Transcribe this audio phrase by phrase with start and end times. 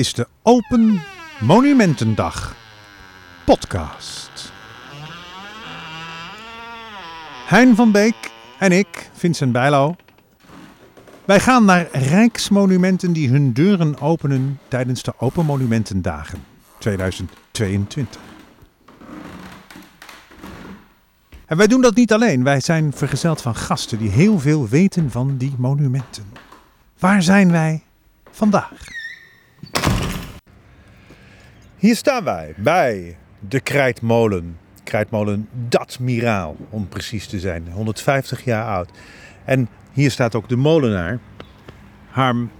[0.00, 1.00] is de Open
[1.40, 2.56] Monumentendag
[3.44, 4.52] podcast.
[7.46, 9.96] Hein van Beek en ik, Vincent Bijlo.
[11.24, 16.44] Wij gaan naar rijksmonumenten die hun deuren openen tijdens de Open Monumentendagen
[16.78, 18.20] 2022.
[21.46, 22.44] En wij doen dat niet alleen.
[22.44, 26.24] Wij zijn vergezeld van gasten die heel veel weten van die monumenten.
[26.98, 27.82] Waar zijn wij
[28.30, 28.99] vandaag?
[31.80, 33.16] Hier staan wij bij
[33.48, 34.58] de Krijtmolen.
[34.84, 37.68] Krijtmolen Dat Miraal, om precies te zijn.
[37.72, 38.90] 150 jaar oud.
[39.44, 41.18] En hier staat ook de molenaar,
[42.10, 42.50] Harm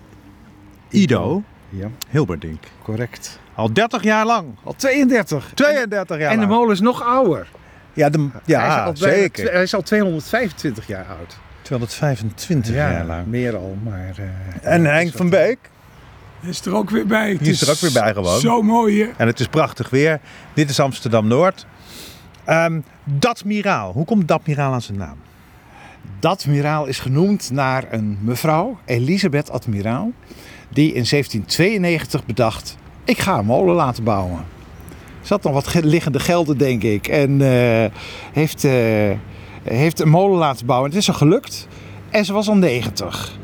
[0.89, 2.63] Ido Ja, Hilberdink.
[2.83, 3.39] correct.
[3.55, 4.47] Al 30 jaar lang.
[4.65, 5.51] Al 32.
[5.55, 7.49] 32 jaar En de molen is nog ouder.
[7.93, 9.53] Ja, de, hij is ja al bijna zeker.
[9.53, 11.39] Hij is al 225 jaar oud.
[11.63, 13.27] 225 jaar lang.
[13.27, 14.13] meer al, maar...
[14.17, 15.39] eh, En Henk van wat-
[16.41, 16.51] Beek.
[16.51, 17.31] is er ook weer bij.
[17.31, 18.41] Het Die is er ook weer bij gewoon.
[18.41, 19.11] Zo mooi hier.
[19.17, 20.21] En het is prachtig weer.
[20.55, 21.67] Dit is Amsterdam-Noord.
[22.45, 23.93] Ehm dat Miraal.
[23.93, 25.17] Hoe komt Dat Miraal aan zijn naam?
[26.21, 30.13] Dat miraal is genoemd naar een mevrouw, Elisabeth Admiraal,
[30.69, 34.45] die in 1792 bedacht, ik ga een molen laten bouwen.
[35.23, 37.91] Ze had nog wat ge- liggende gelden, denk ik, en eh,
[38.33, 38.73] heeft, eh,
[39.63, 40.91] heeft een molen laten bouwen.
[40.91, 41.69] Het is er gelukt
[42.11, 43.39] en ze was al 90.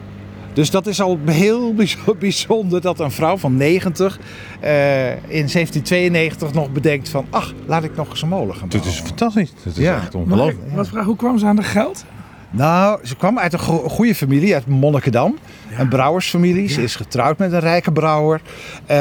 [0.56, 4.18] Dus dat is al heel bijzo- bijzonder dat een vrouw van 90
[4.60, 8.80] eh, in 1792 nog bedenkt van, ach, laat ik nog eens een molen gaan Dit
[8.80, 9.02] bouwen.
[9.02, 9.50] is fantastisch.
[9.64, 9.96] Dat is Ja.
[9.96, 10.58] echt ongelooflijk.
[10.74, 11.06] wat vragen?
[11.06, 12.04] Hoe kwam ze aan de geld?
[12.50, 15.38] Nou, ze kwam uit een go- goede familie, uit Monnikendam.
[15.78, 16.68] Een brouwersfamilie.
[16.68, 18.40] Ze is getrouwd met een rijke brouwer.
[18.86, 18.96] Eh,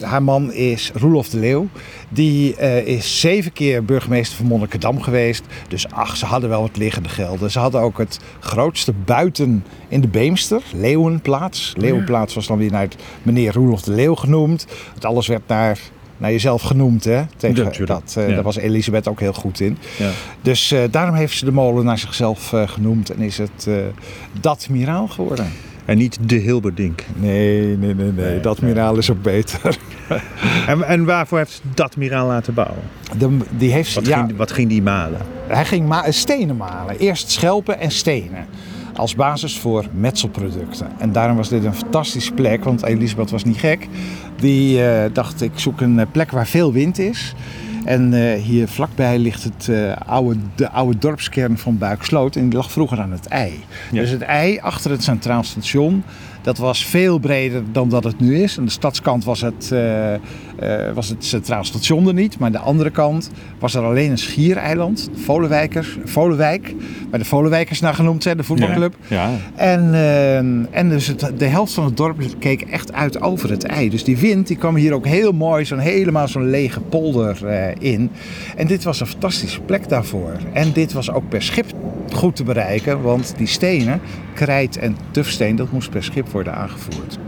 [0.00, 1.68] haar man is Roelof de Leeuw.
[2.08, 5.44] Die eh, is zeven keer burgemeester van Monnikendam geweest.
[5.68, 7.50] Dus ach, ze hadden wel wat liggende gelden.
[7.50, 11.72] Ze hadden ook het grootste buiten in de Beemster, Leeuwenplaats.
[11.76, 12.88] Leeuwenplaats was dan weer naar
[13.22, 14.66] meneer Roelof de Leeuw genoemd.
[14.94, 15.78] Het alles werd naar,
[16.18, 17.22] naar jezelf genoemd, hè?
[17.36, 18.34] Tegen, dat, eh, Ja.
[18.34, 19.78] Daar was Elisabeth ook heel goed in.
[19.98, 20.10] Ja.
[20.42, 23.68] Dus eh, daarom heeft ze de molen naar zichzelf eh, genoemd en is het
[24.40, 25.46] Dat Miraal geworden.
[25.84, 27.04] En niet de Hilberdink.
[27.14, 28.26] Nee, nee, nee, nee.
[28.26, 28.70] Nee, dat nee.
[28.72, 29.76] Miraal is ook beter.
[30.66, 32.82] En, en waarvoor heeft ze Dat Miraal laten bouwen?
[33.18, 35.20] De, die heeft, Wat, ging, wat ging die malen?
[35.46, 36.98] hij ging ma- stenen malen.
[36.98, 38.46] Eerst schelpen en stenen.
[38.96, 40.88] Als basis voor metselproducten.
[40.98, 43.88] En daarom was dit een fantastische plek, want Elisabeth was niet gek.
[44.36, 47.34] Die eh, dacht, ik zoek een eh, plek waar veel wind is.
[47.84, 49.70] En eh, hier vlakbij ligt het,
[50.06, 52.36] oude, de oude dorpskern van Buiksloot.
[52.36, 53.64] En die lag vroeger aan het ei.
[53.90, 54.00] Ja.
[54.00, 56.02] Dus het ei achter het Centraal Station,
[56.46, 58.58] dat was veel breder dan dat het nu is.
[58.58, 60.20] Aan de stadskant was het, eh, eh,
[60.94, 62.38] was het Centraal Station er niet.
[62.38, 65.10] Maar aan de andere kant was er alleen een schiereiland.
[65.14, 66.74] Volenwijkers, Volenwijk.
[67.10, 68.94] Waar de Volenwijkers naar genoemd zijn, de voetbalclub.
[69.06, 69.30] Ja.
[69.54, 70.36] En, eh,
[70.78, 73.90] en dus het, de helft van het dorp keek echt uit over het ei.
[73.90, 77.38] Dus die wind die kwam hier ook heel mooi, zo'n helemaal zo'n lege polder
[77.78, 78.10] in.
[78.56, 80.36] En dit was een fantastische plek daarvoor.
[80.52, 81.66] En dit was ook per schip
[82.16, 84.00] goed te bereiken, want die stenen,
[84.34, 87.18] krijt en tufsteen, dat moest per schip worden aangevoerd.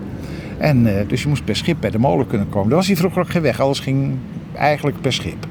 [0.59, 2.71] En eh, dus je moest per schip bij de molen kunnen komen.
[2.71, 4.15] Er was hier vroeger ook geen weg, alles ging
[4.55, 5.47] eigenlijk per schip.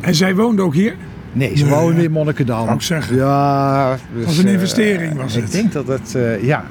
[0.00, 0.96] En zij woonde ook hier?
[1.32, 2.02] Nee, ze Nee, woonde hè?
[2.02, 2.64] in Monnikendam.
[2.64, 3.16] Wou ik zeggen.
[3.16, 3.96] Ja.
[4.14, 5.52] Dus, Was een eh, investering, was ik het.
[5.52, 6.64] denk dat het, eh, ja.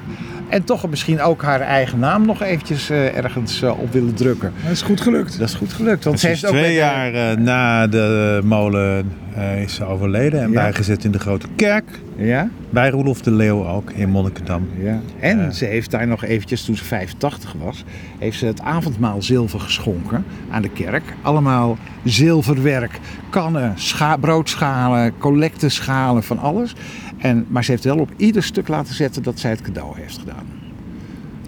[0.50, 4.54] En toch misschien ook haar eigen naam nog eventjes eh, ergens eh, op willen drukken.
[4.64, 5.40] Dat is goed gelukt.
[5.40, 6.04] Dat is goed gelukt.
[6.04, 10.42] Want Ze heeft ook twee de- jaar eh, na de molen eh, is ze overleden
[10.42, 10.62] en Ja.
[10.62, 12.00] bijgezet in de Grote Kerk.
[12.18, 14.70] Ja, Bij Roelof de Leeuw ook in Monnikendam.
[14.84, 15.00] ja.
[15.20, 17.84] En ze heeft daar nog eventjes, toen ze 85 was,
[18.20, 21.04] heeft ze het avondmaal zilver geschonken aan de kerk.
[21.22, 23.00] Allemaal zilverwerk,
[23.30, 26.76] kannen, scha broodschalen, collecteschalen, van alles.
[27.20, 30.18] En, maar ze heeft wel op ieder stuk laten zetten dat zij het cadeau heeft
[30.18, 30.46] gedaan.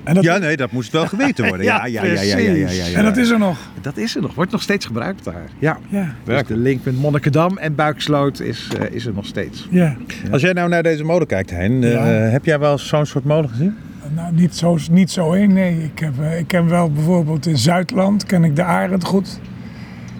[0.03, 1.65] En dat, Ja, nee, dat moest wel geweten worden.
[1.71, 2.97] Ja, ja, ja, ja, ja, ja, ja, ja.
[2.97, 3.57] en dat is er nog.
[3.81, 5.49] Dat is er nog, wordt nog steeds gebruikt daar.
[5.59, 5.77] Ja.
[5.89, 6.15] Ja.
[6.23, 9.67] Dus de link met Monnikendam en Buiksloot is, eh, is er nog steeds.
[9.71, 9.95] ja.
[10.31, 13.49] Als jij nou naar deze molen kijkt, Hein, eh, heb jij wel zo'n soort molen
[13.49, 13.75] gezien?
[14.15, 15.83] Nou, niet zo, niet zo één, nee.
[15.83, 19.39] Ik, heb, eh, ik ken wel bijvoorbeeld in Zuidland, ken ik de Arend goed.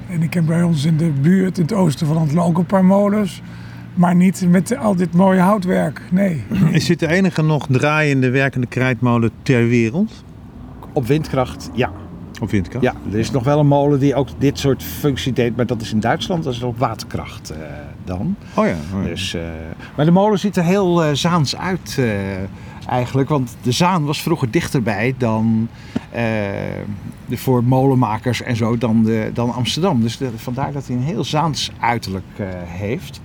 [0.09, 2.57] En ik heb bij ons in de buurt, in het oosten van het land, ook
[2.57, 3.41] een paar molens.
[3.93, 6.43] Maar niet met al dit mooie houtwerk, nee.
[6.71, 10.23] Is dit de enige nog draaiende werkende krijtmolen ter wereld?
[10.93, 11.91] Op windkracht, ja.
[12.41, 12.83] Of windkracht?
[12.83, 12.93] ja.
[13.11, 15.91] Er is nog wel een molen die ook dit soort functie deed, maar dat is
[15.93, 17.57] in Duitsland, dat is op waterkracht eh,
[18.03, 18.35] dan.
[18.55, 18.75] Oh ja.
[18.95, 19.07] oh ja.
[19.09, 19.41] Dus, eh,
[19.95, 22.05] maar de molen ziet er heel eh, Zaans uit eh,
[22.87, 25.67] eigenlijk, want de Zaan was vroeger dichterbij dan
[27.27, 30.01] de, voor molenmakers en zo dan, de, dan Amsterdam.
[30.01, 33.21] Dus de- vandaar dat hij een heel Zaans uiterlijk eh, heeft.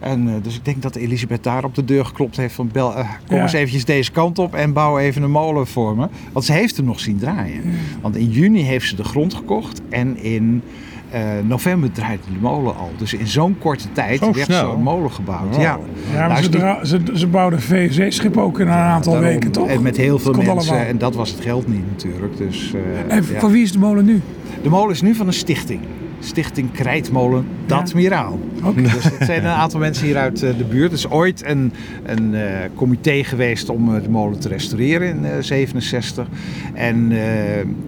[0.00, 2.94] En, eh, dus ik denk dat Elisabeth daar op de deur geklopt heeft van bel,
[2.96, 3.42] eh, kom Ja.
[3.42, 6.08] eens eventjes deze kant op en bouw even een molen voor me.
[6.32, 7.62] Want ze heeft hem nog zien draaien.
[8.00, 10.62] Want in juni heeft ze de grond gekocht en in
[11.10, 12.90] eh, november draaide de molen al.
[12.96, 15.50] Dus in zo'n korte tijd Zo werd zo'n molen gebouwd.
[15.54, 15.60] Wow.
[15.62, 15.78] Ja.
[16.12, 19.52] Ja, maar Nou, ze, dra- ze, ze bouwden VSC-schip ook in een aantal Daarom- weken,
[19.52, 19.68] toch?
[19.68, 20.52] En met heel veel mensen.
[20.52, 20.78] allemaal.
[20.86, 22.36] En dat was het geld niet natuurlijk.
[22.36, 22.72] Dus,
[23.08, 24.20] En van wie is de molen nu?
[24.62, 25.80] De molen is nu van een stichting.
[26.20, 28.38] Stichting Krijtmolen Dat Miraal.
[28.62, 28.82] Oké.
[28.82, 30.90] Dus dat zijn een aantal mensen hier uit eh, de buurt.
[30.90, 31.72] Er is ooit een,
[32.04, 32.42] een eh,
[32.74, 36.26] comité geweest om eh, de molen te restaureren in 1967.
[36.74, 37.18] en eh,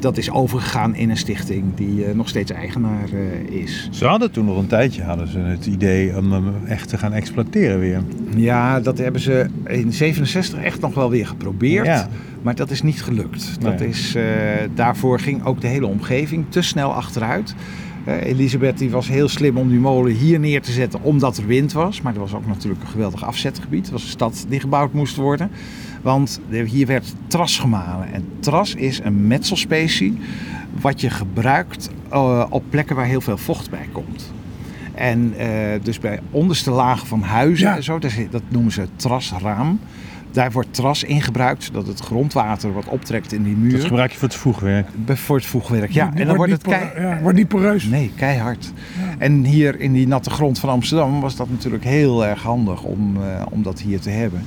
[0.01, 3.89] dat is overgegaan in een stichting die eh, nog steeds eigenaar eh, is.
[3.93, 7.13] Ze hadden toen nog een tijdje hadden ze het idee om hem echt te gaan
[7.13, 8.03] exploiteren weer.
[8.37, 11.87] Ja, dat hebben ze in 67 echt nog wel weer geprobeerd.
[11.87, 12.09] Ja.
[12.43, 13.57] Maar dat is niet gelukt.
[13.61, 13.89] Dat Nee.
[13.89, 14.23] is, eh,
[14.75, 17.55] daarvoor ging ook de hele omgeving te snel achteruit.
[18.09, 21.47] Eh, Elisabeth die was heel slim om die molen hier neer te zetten omdat er
[21.47, 22.01] wind was.
[22.01, 23.83] Maar er was ook natuurlijk een geweldig afzetgebied.
[23.83, 25.51] Het was een stad die gebouwd moest worden.
[26.03, 28.13] Want er- hier werd tras gemalen.
[28.13, 30.19] En tras is een metselspecie
[30.81, 34.33] wat je gebruikt eh, op plekken waar heel veel vocht bij komt.
[34.95, 35.49] En eh,
[35.83, 37.77] dus bij onderste lagen van huizen Ja.
[37.77, 39.81] en zo, dat, dat noemen ze trasraam.
[40.31, 43.81] Daar wordt tras in gebruikt, zodat het grondwater wat optrekt in die Dat muur.
[43.81, 44.89] gebruik je voor het voegwerk.
[45.07, 46.07] Voor het voegwerk, ja.
[46.11, 46.91] Die En dan wordt het kei...
[47.01, 47.85] ja, wordt niet poreus.
[47.85, 48.73] Nee, keihard.
[49.19, 53.17] En hier in die natte grond van Amsterdam was dat natuurlijk heel erg handig om,
[53.17, 54.43] eh, om dat hier te hebben.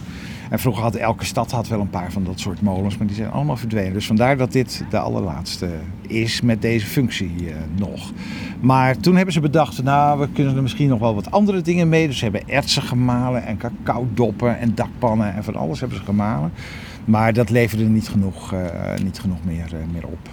[0.51, 3.15] En vroeger had elke stad had wel een paar van dat soort molens, maar die
[3.15, 3.93] zijn allemaal verdwenen.
[3.93, 5.69] Dus vandaar dat dit de allerlaatste
[6.07, 8.11] is met deze functie eh, nog.
[8.59, 11.89] Maar toen hebben ze bedacht, nou, we kunnen er misschien nog wel wat andere dingen
[11.89, 12.07] mee.
[12.07, 16.51] Dus ze hebben ertsen gemalen en cacao-doppen en dakpannen en van alles hebben ze gemalen.
[17.05, 18.59] Maar dat leverde niet genoeg, eh,
[19.03, 20.29] niet genoeg meer, eh, meer op.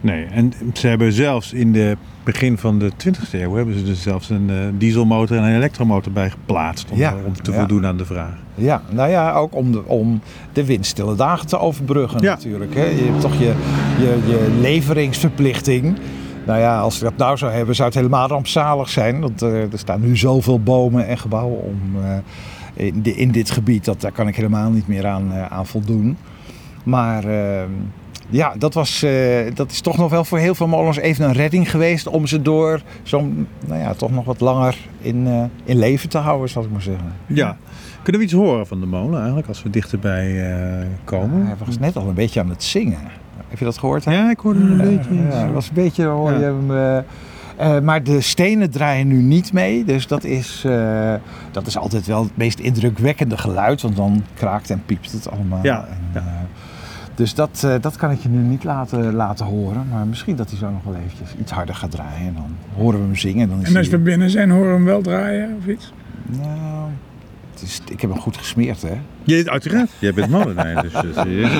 [0.00, 3.96] Nee, en ze hebben zelfs in de begin van de 20e eeuw hebben ze er
[3.96, 7.58] zelfs een eh, dieselmotor en een elektromotor bij geplaatst om, Ja, om te ja.
[7.58, 8.34] voldoen aan de vraag.
[8.54, 10.20] Ja, nou ja, ook om de, om
[10.52, 12.34] de windstille dagen te overbruggen Ja.
[12.34, 12.74] natuurlijk.
[12.74, 12.84] Hè.
[12.84, 13.52] Je hebt toch je,
[13.98, 15.96] je, je leveringsverplichting.
[16.46, 19.20] Nou ja, als we dat nou zou hebben, zou het helemaal rampzalig zijn.
[19.20, 23.50] Want eh, er staan nu zoveel bomen en gebouwen om eh, in, di- in dit
[23.50, 23.84] gebied.
[23.84, 26.16] Dat, daar kan ik helemaal niet meer aan, eh, aan voldoen.
[26.84, 27.62] Maar eh,
[28.32, 29.12] ja, dat, was, eh,
[29.54, 32.06] dat is toch nog wel voor heel veel molens even een redding geweest...
[32.06, 36.18] om ze door zo'n, nou ja, toch nog wat langer in, eh, in leven te
[36.18, 37.12] houden, zal ik maar zeggen.
[37.26, 37.56] Ja.
[38.02, 41.46] Kunnen we iets horen van de molen eigenlijk als we dichterbij eh, komen?
[41.46, 42.98] Hij was net al een beetje aan het zingen.
[43.48, 44.04] Heb je dat gehoord?
[44.04, 45.14] Ja, ik hoorde een beetje.
[45.14, 46.38] Ja, het was een beetje, hoor Ja.
[46.38, 47.04] je
[47.56, 47.84] hem...
[47.84, 49.84] maar de stenen draaien nu niet mee.
[49.84, 50.66] Dus dat is,
[51.50, 53.82] dat is altijd wel het meest indrukwekkende geluid.
[53.82, 55.60] Want dan kraakt en piept het allemaal.
[55.62, 56.46] Ja, En, ja.
[57.14, 59.86] Dus dat, eh, dat kan ik je nu niet laten, laten horen.
[59.90, 62.26] Maar misschien dat hij zo nog wel eventjes iets harder gaat draaien.
[62.26, 63.42] En dan horen we hem zingen.
[63.42, 65.66] En, dan is En als hij- we binnen zijn, horen we hem wel draaien of
[65.66, 65.92] iets?
[66.40, 66.90] Nou,
[67.52, 68.94] het is, ik heb hem goed gesmeerd, hè?
[69.24, 70.82] Je, uiteraard, jij bent molenaar.
[70.82, 71.58] Dus, dus, eh,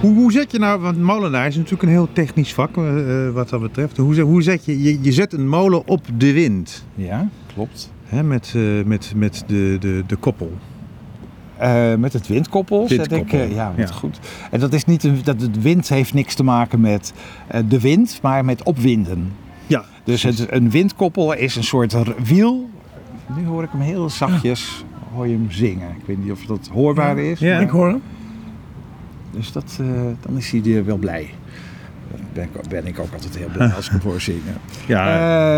[0.00, 3.48] hoe, hoe zet je nou, want molenaar is natuurlijk een heel technisch vak eh, wat
[3.48, 3.96] dat betreft.
[3.96, 7.92] Hoe, zet- hoe zet je, je, je zet een molen op de wind Ja, klopt.
[8.04, 10.52] hè, met, eh, met, met de, de, de koppel.
[11.58, 13.32] Eh, met het windkoppel, zet ik.
[13.32, 13.94] Eh, ja, wat ja.
[13.94, 14.18] goed.
[14.50, 17.12] En dat is niet een, dat de wind heeft niks te maken met
[17.46, 19.32] eh, de wind, maar met opwinden.
[19.66, 22.68] Ja, Dus het, een windkoppel is een soort wiel.
[23.36, 24.84] Nu hoor ik hem heel zachtjes,
[25.14, 25.88] hoor je hem zingen.
[25.88, 27.38] Ik weet niet of dat hoorbaar is.
[27.38, 27.58] Ja.
[27.58, 28.02] Ik hoor hem.
[29.30, 29.80] Dus dat,
[30.20, 31.30] dan is hij er wel blij.
[32.10, 34.54] Dan ben ik, ben ik ook altijd heel blij als ik hem hoor zingen.
[34.86, 35.06] ja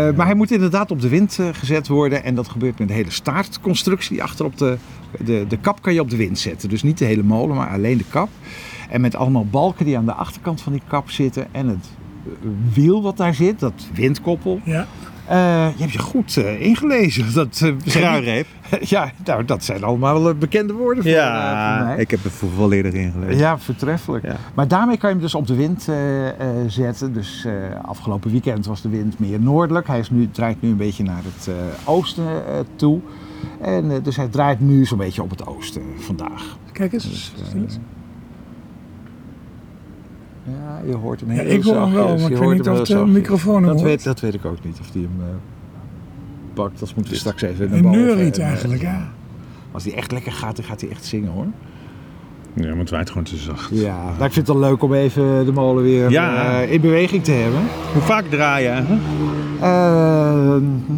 [0.09, 2.23] Eh, maar hij moet inderdaad op de wind eh, gezet worden.
[2.23, 4.23] En dat gebeurt met de hele staartconstructie.
[4.23, 4.77] Achter op de,
[5.23, 6.69] de, de kap kan je op de wind zetten.
[6.69, 8.29] Dus niet de hele molen, maar alleen de kap.
[8.89, 11.47] En met allemaal balken die aan de achterkant van die kap zitten.
[11.51, 11.89] En het
[12.25, 14.59] eh, wiel wat daar zit, dat windkoppel.
[14.63, 14.87] Ja.
[15.31, 17.33] Eh, je hebt je goed eh, ingelezen.
[17.33, 18.47] Dat, eh, Schruireep.
[18.81, 21.97] ja, nou, dat zijn allemaal bekende woorden voor, eh, voor Ja, mij.
[21.97, 23.37] ik heb er volledig ingelezen.
[23.37, 24.25] Ja, voortreffelijk.
[24.25, 24.35] Ja.
[24.53, 26.35] Maar daarmee kan je hem dus op de wind eh, eh,
[26.67, 27.13] zetten.
[27.13, 29.87] Dus eh, afgelopen weekend was de wind meer noordelijk.
[29.87, 32.99] Hij is nu, draait nu een beetje naar het eh, oosten eh, toe.
[33.61, 36.57] En, eh, dus hij draait nu zo'n beetje op het oosten vandaag.
[36.71, 37.03] Kijk eens.
[37.53, 37.77] Dus.
[40.43, 42.79] Ja, je hoort hem Ja, heel ik hoor hem wel, maar ik weet niet of
[42.79, 43.13] de zachtjes.
[43.13, 43.87] microfoon hem dat hoort.
[43.87, 45.35] weet, dat weet ik ook niet, of die hem eh,
[46.53, 46.79] pakt.
[46.79, 47.99] Dat moeten we straks even naar Een boven.
[48.01, 49.07] neuriet En, eh, eigenlijk, ja.
[49.71, 51.45] Als die echt lekker gaat, dan gaat hij echt zingen hoor.
[52.53, 53.69] Ja, want het waait gewoon te zacht.
[53.73, 56.61] Ja, nou, ik vind het wel leuk om even de molen weer Ja.
[56.61, 57.61] eh, in beweging te hebben.
[57.93, 59.01] Hoe vaak draai je eigenlijk?
[59.01, 59.50] Eh,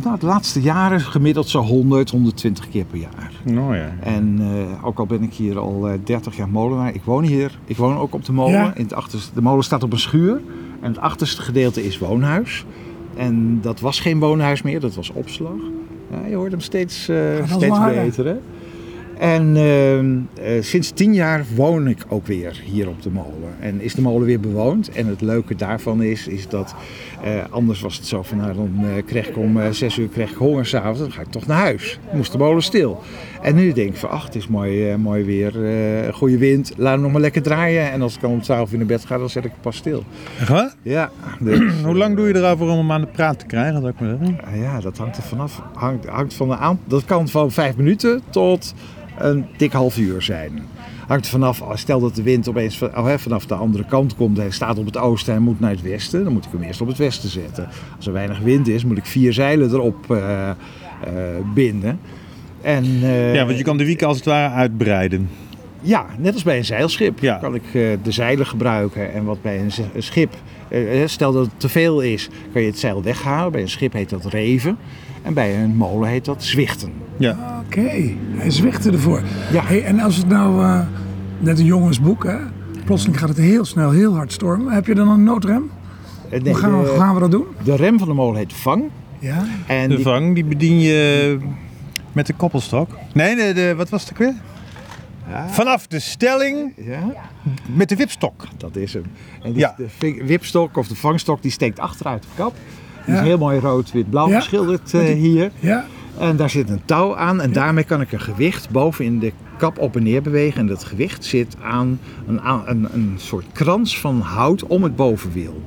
[0.03, 3.31] nou, de laatste jaren gemiddeld zo 100, 120 keer per jaar.
[3.43, 3.89] Nou ja.
[3.99, 7.59] En eh, ook al ben ik hier al eh, 30 jaar molenaar, ik woon hier.
[7.65, 8.53] Ik woon ook op de molen.
[8.53, 8.75] Ja.
[8.75, 10.41] In het achterste, de molen staat op een schuur.
[10.81, 12.65] En het achterste gedeelte is woonhuis.
[13.15, 15.57] En dat was geen woonhuis meer, dat was opslag.
[16.11, 18.25] Ja, je hoort hem steeds, eh, al steeds beter.
[18.25, 18.35] Hè?
[19.23, 23.55] En ehm, eh, sinds tien jaar woon ik ook weer hier op de molen.
[23.59, 24.89] En is de molen weer bewoond.
[24.89, 26.75] En het leuke daarvan is, is dat
[27.23, 30.31] eh, anders was het zo van nou, dan eh, kreeg ik om zes uur kreeg
[30.31, 30.99] ik honger s'avonds.
[30.99, 31.99] Dan ga ik toch naar huis.
[32.13, 33.01] Moest de molen stil.
[33.41, 35.53] En nu denk ik van ach, het is mooi, mooi weer,
[36.13, 36.73] goede wind.
[36.77, 37.91] Laat hem nog maar lekker draaien.
[37.91, 39.75] En als ik dan om twaalf uur naar bed ga, dan zet ik het pas
[39.75, 40.03] stil.
[40.39, 40.73] Echt waar?
[40.81, 43.81] Ja, dus, Hoe lang doe je erover om hem aan de praat te krijgen?
[43.81, 44.59] Dat ik maar zeggen?
[44.61, 45.61] Ja, dat hangt er vanaf.
[45.73, 48.73] Hangt, hangt van de aan, dat kan van vijf minuten tot
[49.17, 50.51] een dik half uur zijn.
[51.07, 54.37] Hangt vanaf, stel dat de wind opeens van- oh, hè, vanaf de andere kant komt.
[54.37, 56.23] Hij staat op het oosten en moet naar het westen.
[56.23, 57.67] Dan moet ik hem eerst op het westen zetten.
[57.97, 60.55] Als er weinig wind is, moet ik vier zeilen erop eh, eh,
[61.53, 61.99] binden.
[62.61, 65.29] En, eh, Ja, want je kan de wieken als het ware uitbreiden.
[65.81, 67.37] ja, net als bij een zeilschip Ja.
[67.37, 67.71] kan ik
[68.03, 69.13] de zeilen gebruiken.
[69.13, 69.71] En wat bij een,
[70.03, 70.33] schip,
[71.05, 73.51] stel dat het te veel is, kan je het zeil weghalen.
[73.51, 74.77] Bij een schip heet dat reven.
[75.23, 76.91] En bij een molen heet dat zwichten.
[77.17, 77.61] Ja.
[77.65, 79.21] Oké, hij zwichtte ervoor.
[79.51, 79.63] Ja.
[79.63, 80.79] Hey, en als het nou, eh,
[81.39, 82.35] net een jongensboek, hè?
[82.85, 84.73] plotseling gaat het heel snel, heel hard stormen.
[84.73, 85.71] Heb je dan een noodrem?
[86.29, 87.45] Eh, nee, Hoe gaan, we, de, hoe gaan we dat doen?
[87.63, 88.83] de rem van de molen heet vang.
[89.19, 89.45] Ja.
[89.67, 91.37] En De die- vang, die bedien je
[92.11, 92.89] met de koppelstok.
[93.13, 94.33] Nee, de, de, wat was het ook weer?
[95.29, 95.47] Ja.
[95.49, 96.99] Vanaf de stelling ja,
[97.75, 98.47] met de wipstok.
[98.57, 99.03] dat is hem.
[99.43, 99.73] En die, Ja.
[99.77, 102.55] de ving- wipstok of de vangstok die steekt achteruit de kap.
[103.05, 105.51] Die is heel mooi rood-wit-blauw geschilderd eh, hier.
[105.59, 105.85] Ja.
[106.19, 109.31] En daar zit een touw aan en daarmee kan ik een gewicht boven in de
[109.57, 110.59] kap op en neer bewegen.
[110.59, 115.61] En dat gewicht zit aan een, een, een soort krans van hout om het bovenwiel.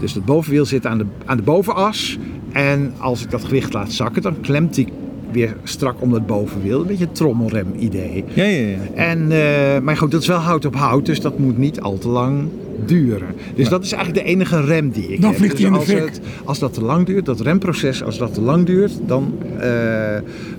[0.00, 2.18] Dus het bovenwiel zit aan de, aan de bovenas.
[2.52, 4.92] En als ik dat gewicht laat zakken, dan klemt die
[5.32, 6.80] weer strak om dat bovenwiel.
[6.80, 8.24] Een beetje een trommelrem idee.
[8.34, 8.78] Ja, ja, ja.
[8.94, 11.98] En, eh, maar goed, dat is wel hout op hout, dus dat moet niet al
[11.98, 12.48] te lang
[12.86, 13.28] duren.
[13.54, 15.38] Dus dat is eigenlijk de enige rem die ik Dan heb.
[15.38, 18.18] vliegt dus hij in de als, het, als dat te lang duurt, dat remproces, als
[18.18, 19.68] dat te lang duurt, dan, eh,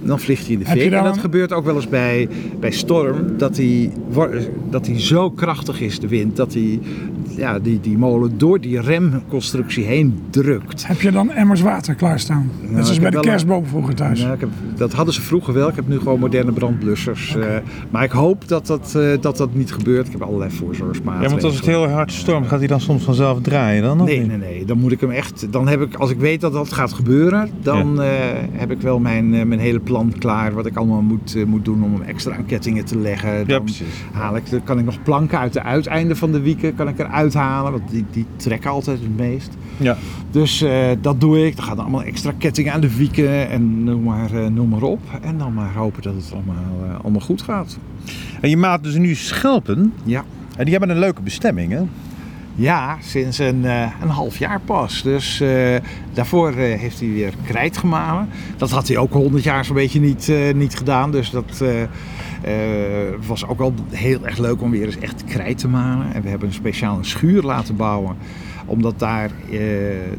[0.01, 0.91] dan vliegt hij in de fik.
[0.91, 2.27] En dat gebeurt ook wel eens bij,
[2.59, 3.91] bij storm, dat hij,
[4.69, 6.79] dat hij zo krachtig is, de wind, dat hij
[7.35, 10.87] ja, die, die molen door die remconstructie heen drukt.
[10.87, 12.51] Heb je dan emmers water klaarstaan?
[12.61, 14.21] Net zoals ik bij de kerstboom vroeger thuis.
[14.21, 15.67] Ja, ik heb, dat hadden ze vroeger wel.
[15.69, 17.35] Ik heb nu gewoon moderne brandblussers.
[17.35, 17.45] eh,
[17.89, 20.05] maar ik hoop dat dat, eh, dat dat niet gebeurt.
[20.05, 21.23] Ik heb allerlei voorzorgsmaatregelen.
[21.23, 23.97] Ja, want als het heel hard stormt, gaat hij dan soms vanzelf draaien dan?
[24.03, 24.27] Nee, niet?
[24.27, 24.65] nee, nee.
[24.65, 25.47] Dan moet ik hem echt.
[25.51, 28.09] Dan heb ik, als ik weet dat dat gaat gebeuren, dan eh,
[28.51, 30.53] heb ik wel mijn, eh, mijn hele plan klaar.
[30.53, 33.37] Wat ik allemaal moet, moet doen om hem extra aan kettingen te leggen.
[33.37, 33.87] Ja, Dan precies.
[34.11, 36.99] haal ik, dan kan ik nog planken uit de uiteinden van de wieken kan ik
[36.99, 37.71] eruit halen.
[37.71, 39.49] Want die, die trekken altijd het meest.
[39.77, 39.97] Ja.
[40.31, 41.55] Dus eh, dat doe ik.
[41.55, 44.81] Dan gaan er allemaal extra kettingen aan de wieken en noem maar, eh, noem maar
[44.81, 45.01] op.
[45.21, 47.77] En dan maar hopen dat het allemaal, eh, allemaal goed gaat.
[48.41, 49.93] En je maakt dus nu schelpen.
[50.03, 50.23] Ja.
[50.57, 51.81] En die hebben een leuke bestemming, hè?
[52.55, 53.63] Ja, sinds een,
[54.01, 55.01] een half jaar pas.
[55.01, 55.43] Dus
[56.13, 58.29] daarvoor heeft hij weer krijt gemalen.
[58.57, 61.11] Dat had hij ook honderd jaar zo'n beetje niet, niet gedaan.
[61.11, 61.63] Dus dat
[62.47, 66.13] eh, eh, was ook wel heel erg leuk om weer eens echt krijt te malen.
[66.13, 68.17] En we hebben een speciaal schuur laten bouwen.
[68.65, 69.59] Omdat daar, eh,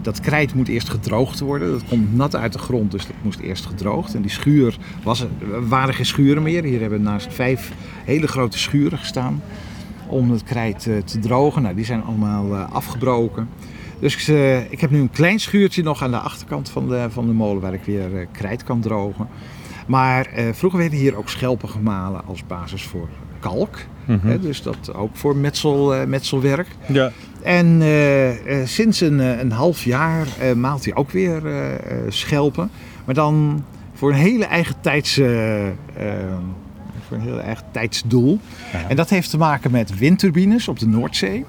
[0.03, 1.71] dat krijt moet eerst gedroogd worden.
[1.71, 4.15] Dat komt nat uit de grond, dus dat moest eerst gedroogd.
[4.15, 5.27] En die schuur, was,
[5.69, 6.63] waren geen schuren meer.
[6.65, 7.73] Hier hebben naast vijf
[8.05, 9.43] hele grote schuren gestaan
[10.07, 11.63] om het krijt eh, te drogen.
[11.63, 13.49] Nou, die zijn allemaal afgebroken.
[14.01, 14.29] Dus
[14.71, 17.63] ik heb nu een klein schuurtje nog aan de achterkant van de, van de molen
[17.63, 19.29] waar ik weer krijt kan drogen.
[19.89, 23.09] Maar eh, vroeger werden hier ook schelpen gemalen als basis voor
[23.41, 23.79] kalk.
[24.21, 26.67] Hè, dus dat ook voor metsel, eh, metselwerk.
[26.87, 27.13] Ja.
[27.43, 30.27] En eh, sinds een, een half jaar
[30.57, 31.43] maalt hij ook weer
[32.09, 32.71] schelpen.
[33.05, 33.65] Maar dan
[33.95, 35.15] voor een hele eigen tijds,
[37.07, 38.39] voor een heel eigen tijdsdoel.
[38.89, 41.45] En dat heeft te maken met windturbines op de Noordzee.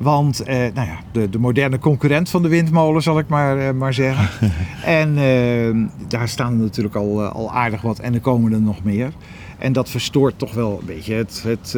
[0.00, 3.74] Want eh, nou ja, de, de moderne concurrent van de windmolen, zal ik maar, eh,
[3.74, 4.50] maar zeggen.
[4.84, 8.84] en eh, daar staan er natuurlijk al, al aardig wat en er komen er nog
[8.84, 9.12] meer.
[9.58, 11.70] En dat verstoort toch wel een beetje het, het,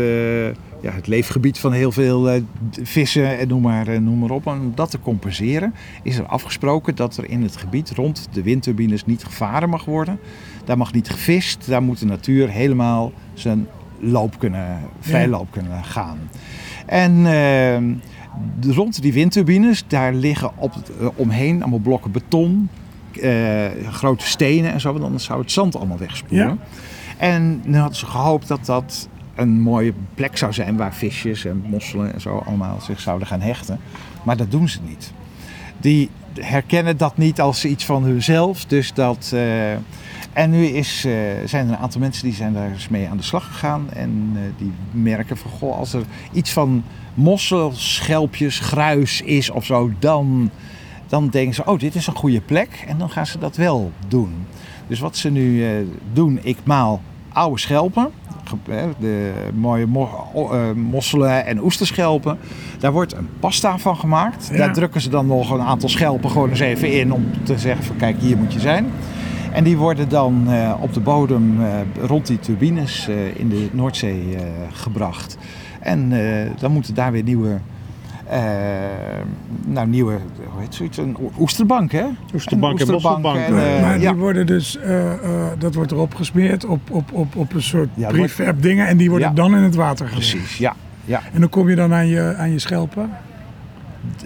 [0.80, 2.42] ja, het leefgebied van heel veel
[2.82, 4.46] vissen en noem maar, noem maar op.
[4.46, 8.42] En om dat te compenseren is er afgesproken dat er in het gebied rond de
[8.42, 10.18] windturbines niet gevaren mag worden.
[10.64, 13.66] Daar mag niet gevist, daar moet de natuur helemaal zijn
[14.00, 16.18] loop kunnen, vrij loop kunnen gaan.
[16.86, 17.22] En
[18.60, 22.68] de- rond die windturbines, daar liggen op, eh, omheen allemaal blokken beton,
[23.20, 26.46] eh, grote stenen en zo, want dan zou het zand allemaal wegspoelen.
[26.46, 26.56] Ja.
[27.18, 31.64] En nu hadden ze gehoopt dat dat een mooie plek zou zijn waar visjes en
[31.66, 33.78] mosselen en zo allemaal zich zouden gaan hechten.
[34.22, 35.12] Maar dat doen ze niet.
[35.78, 38.64] Die herkennen dat niet als iets van hunzelf.
[38.64, 39.34] Dus dat,
[40.32, 41.12] en nu is, eh,
[41.44, 43.90] zijn er een aantal mensen die zijn daar eens mee aan de slag gegaan.
[43.92, 46.84] En eh, die merken van, goh, als er iets van
[47.14, 50.50] mossel, schelpjes, gruis is of zo, dan
[51.10, 52.84] dan denken ze, oh, dit is een goede plek.
[52.88, 54.46] En dan gaan ze dat wel doen.
[54.86, 55.70] Dus wat ze nu eh,
[56.12, 57.00] doen, ik maal
[57.32, 58.10] oude schelpen.
[58.98, 59.86] De mooie
[60.74, 62.38] mosselen en oesterschelpen.
[62.78, 64.48] Daar wordt een pasta van gemaakt.
[64.50, 64.56] Ja.
[64.56, 67.84] Daar drukken ze dan nog een aantal schelpen gewoon eens even in om te zeggen
[67.84, 68.86] van kijk, hier moet je zijn.
[69.52, 71.68] En die worden dan eh, op de bodem eh,
[72.06, 74.42] rond die turbines eh, in de Noordzee eh,
[74.72, 75.38] gebracht.
[75.80, 77.58] En eh, dan moeten daar weer nieuwe,
[79.66, 80.18] nou nieuwe,
[80.52, 82.04] hoe heet zoiets, een oesterbank hè?
[82.34, 83.80] Oesterbank en Een oesterbank mosselbank.
[83.80, 84.14] maar die ja.
[84.14, 85.18] worden dus, eh, eh,
[85.58, 88.96] dat wordt erop gesmeerd op, op, op, op een soort Ja, wordt- prefab dingen en
[88.96, 89.34] die worden Ja.
[89.34, 90.30] dan in het water gelegd.
[90.30, 90.74] Precies, ja.
[91.04, 91.20] ja.
[91.32, 93.10] En dan kom je dan aan je, aan je schelpen.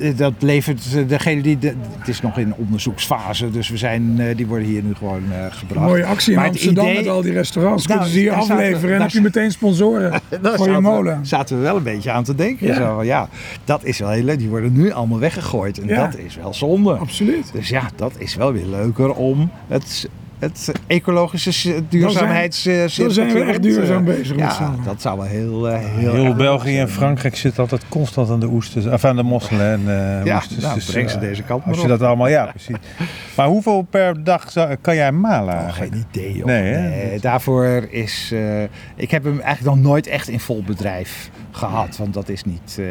[0.01, 1.59] Eh, Dat levert eh, degene die.
[1.59, 5.23] De, het is nog in onderzoeksfase, dus we zijn, eh, die worden hier nu gewoon
[5.33, 5.87] Een gebracht.
[5.87, 7.87] mooie actie in Maar Amsterdam idee- met al die restaurants.
[7.87, 11.27] Nou, Kunnen ze hier we- afleveren en heb je meteen sponsoren voor je molen.
[11.27, 12.67] zaten we wel een beetje aan te denken.
[12.67, 12.75] Ja.
[12.75, 13.29] Zo, ja,
[13.65, 14.39] dat is wel heel leuk.
[14.39, 15.81] Die worden nu allemaal weggegooid.
[15.81, 16.05] En Ja.
[16.07, 16.93] dat is wel zonde.
[16.95, 17.51] Absoluut.
[17.53, 20.09] Dus ja, dat is wel weer leuker om het,
[20.45, 25.19] het ecologische s- duurzaamheidscirkeltje dan zijn we echt duurzaam eh, bezig met Ja, dat zou
[25.19, 25.69] wel heel...
[25.69, 26.89] eh, heel, Heel België en.
[26.91, 29.81] Frankrijk zit altijd constant aan de oesters, of aan de mosselen en
[30.21, 30.63] eh Ja, oesters.
[30.63, 31.99] nou, breng ze eh, deze kant Als maar je op.
[31.99, 32.77] dat allemaal, ja, precies.
[33.37, 35.55] Maar hoeveel per dag zou- kan jij malen?
[35.55, 36.47] Oh, geen idee, joh.
[36.47, 38.31] Nee, daarvoor is...
[38.33, 38.63] eh,
[38.97, 41.97] ik heb hem eigenlijk nog nooit echt in vol bedrijf gehad.
[41.97, 42.85] Want dat is, niet, eh,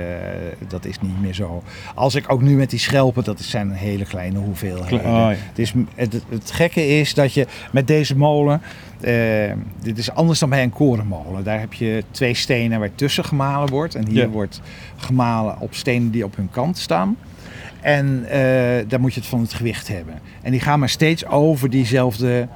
[0.68, 1.64] dat is niet meer zo.
[1.96, 5.00] Als ik ook nu met die schelpen, dat zijn een hele kleine hoeveelheden.
[5.00, 5.30] Oh, ja.
[5.30, 8.62] het, is, het, het gekke is dat je met deze molen...
[9.02, 11.44] eh, dit is anders dan bij een korenmolen.
[11.44, 13.96] Daar heb je twee stenen waar tussen gemalen wordt.
[13.96, 14.28] En hier Ja.
[14.28, 14.62] wordt
[14.98, 17.18] gemalen op stenen die op hun kant staan.
[17.82, 18.40] En eh,
[18.88, 20.14] daar moet je het van het gewicht hebben.
[20.42, 22.48] En die gaan maar steeds over diezelfde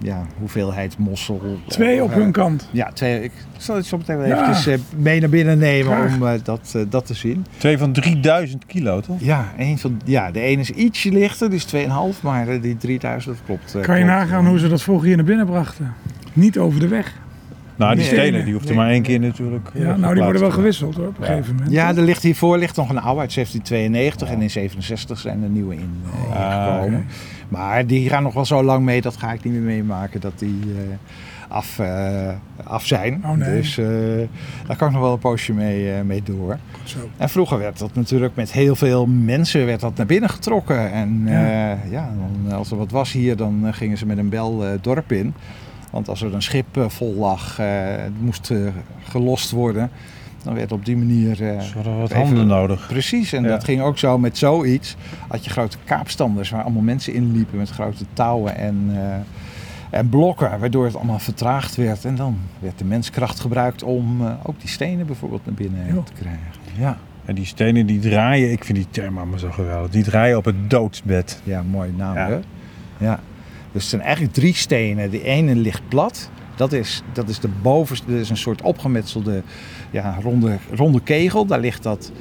[0.00, 1.58] ja, hoeveelheid mossel.
[1.68, 2.68] Twee op Eh, hun kant.
[2.72, 3.22] Ja, twee.
[3.22, 4.40] Ik zal het zo meteen wel Ja.
[4.42, 6.14] eventjes eh, mee naar binnen nemen Graag.
[6.14, 7.46] om eh, dat, eh, dat te zien.
[7.58, 9.20] Twee van 3000 kilo, toch?
[9.20, 12.76] Ja, een van, ja, de ene is ietsje lichter, die is 2,5, maar eh, die
[12.76, 13.74] 3000 dat klopt.
[13.74, 14.18] eh, Kan je klopt.
[14.18, 15.94] nagaan hoe ze dat vroeger hier naar binnen brachten?
[16.32, 17.14] Niet over de weg.
[17.76, 18.14] Nou, die Nee.
[18.14, 19.70] stenen, die hoeft er maar één keer natuurlijk.
[19.74, 21.30] Ja, nou, die worden wel gewisseld hoor, op een Ja.
[21.30, 21.72] gegeven moment.
[21.72, 25.48] Ja, er ligt hiervoor ligt nog een oude uit 1792 en in 67 zijn er
[25.48, 27.06] nieuwe in eh, Ah, ingekomen.
[27.48, 30.38] Maar die gaan nog wel zo lang mee, dat ga ik niet meer meemaken, dat
[30.38, 30.96] die eh,
[31.48, 32.28] af, eh,
[32.64, 33.22] af zijn.
[33.24, 33.60] Oh, nee.
[33.60, 33.86] Dus eh,
[34.66, 36.58] daar kan ik nog wel een poosje mee, eh, mee door.
[36.84, 36.98] Zo.
[37.16, 40.92] En vroeger werd dat natuurlijk met heel veel mensen werd dat naar binnen getrokken.
[40.92, 41.40] En Ja.
[41.50, 42.10] ja, ja
[42.42, 45.34] dan, als er wat was hier, dan gingen ze met een bel eh, dorp in.
[45.94, 48.58] Want als er een schip eh, vol lag, eh, het moest eh,
[49.08, 49.90] gelost worden.
[50.42, 51.30] Dan werd op die manier...
[51.30, 52.86] eh, Ze hadden wat even- handen nodig.
[52.86, 53.48] Precies, en Ja.
[53.48, 54.96] dat ging ook zo met zoiets.
[55.28, 60.08] Had je grote kaapstanders waar allemaal mensen in liepen met grote touwen en, eh, en
[60.08, 60.60] blokken.
[60.60, 62.04] Waardoor het allemaal vertraagd werd.
[62.04, 66.02] En dan werd de menskracht gebruikt om eh, ook die stenen bijvoorbeeld naar binnen Jo.
[66.02, 66.42] te krijgen.
[66.78, 66.98] Ja.
[67.24, 69.90] En die stenen die draaien, ik vind die term allemaal zo geweldig.
[69.90, 71.40] Die draaien op het doodsbed.
[71.44, 72.28] Ja, mooie naam Ja.
[72.28, 72.38] hè?
[73.06, 73.20] Ja.
[73.74, 75.10] Dus het zijn eigenlijk drie stenen.
[75.10, 76.30] De ene ligt plat.
[76.56, 79.42] Dat is, dat is de bovenste, dat is een soort opgemetselde
[79.90, 81.46] ja, ronde, ronde kegel.
[81.46, 82.12] Daar ligt dat,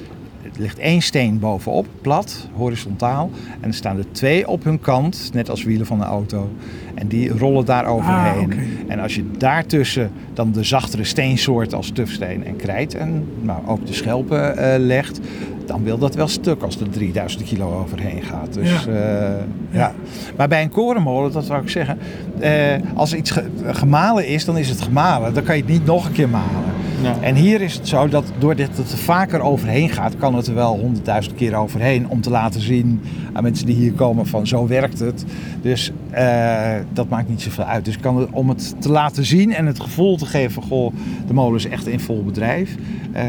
[0.44, 3.30] er ligt één steen bovenop, plat, horizontaal.
[3.60, 6.50] En er staan er twee op hun kant, net als wielen van een auto.
[6.96, 8.52] En die rollen daar overheen.
[8.54, 8.58] Ah.
[8.88, 13.86] En als je daartussen dan de zachtere steensoorten als tufsteen en krijt en nou, ook
[13.88, 15.20] de schelpen eh, legt,
[15.66, 18.54] dan wil dat wel stuk als er 3000 kilo overheen gaat.
[18.54, 18.94] Dus, Ja.
[18.94, 19.38] ja.
[19.72, 19.94] ja.
[20.38, 21.98] Maar bij een korenmolen, dat zou ik zeggen,
[22.40, 22.52] eh,
[22.94, 25.34] als iets ge- gemalen is, dan is het gemalen.
[25.34, 26.73] Dan kan je het niet nog een keer malen.
[27.22, 30.54] En hier is het zo dat doordat het er vaker overheen gaat, kan het er
[30.54, 33.02] wel honderdduizend keer overheen om te laten zien
[33.34, 35.26] aan mensen die hier komen van zo werkt het.
[35.62, 37.86] Dus eh, dat maakt niet zoveel uit.
[37.86, 40.94] Dus kan het, om het te laten zien en het gevoel te geven goh,
[41.28, 42.76] de molen is echt in vol bedrijf,
[43.12, 43.24] eh,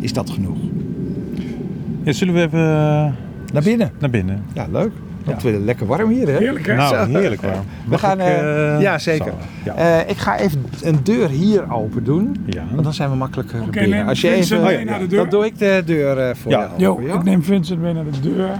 [0.00, 0.58] is dat genoeg.
[2.02, 2.60] Ja, zullen we even
[3.52, 3.90] Naar binnen.
[4.00, 4.42] naar binnen?
[4.54, 4.92] Ja, leuk.
[5.34, 6.36] Het wordt lekker warm hier, hè?
[6.36, 6.74] Heerlijk hè?
[6.74, 7.54] Nou, heerlijk warm.
[7.84, 9.32] We Mag gaan, ik, eh, eh, ja, zeker.
[9.64, 9.70] zo.
[9.70, 12.36] Eh, ik ga even een deur hier open doen.
[12.46, 12.64] Ja.
[12.70, 13.98] Want dan zijn we makkelijker Oké, binnen.
[13.98, 15.18] neem Als je Vincent even, mee naar de deur.
[15.18, 16.58] Dan doe ik de deur eh, voor Ja.
[16.58, 16.70] jou.
[16.80, 17.14] Jo, open, ja?
[17.14, 18.50] ik neem Vincent mee naar de deur.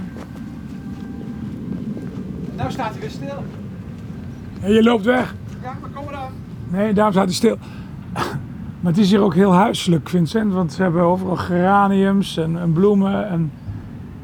[2.57, 3.43] Nou staat hij weer stil.
[4.61, 5.35] En je loopt weg.
[5.63, 6.31] Ja, maar kom eraan.
[6.69, 7.57] Nee, daarom staat hij stil.
[8.81, 10.53] Maar het is hier ook heel huiselijk, Vincent.
[10.53, 13.51] Want ze hebben overal geraniums en, en bloemen en,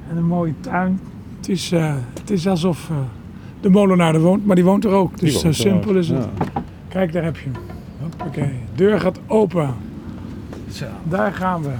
[0.10, 1.00] en een mooie tuin.
[1.46, 2.96] Het is, eh, het is alsof eh,
[3.62, 5.20] de molenaar er woont, maar die woont er ook.
[5.20, 6.28] Dus zo er simpel is het.
[6.54, 6.64] ja.
[6.88, 8.28] Kijk, daar heb je hem.
[8.28, 9.76] Oké, deur gaat open.
[10.72, 10.86] Zo.
[11.04, 11.72] Daar gaan we.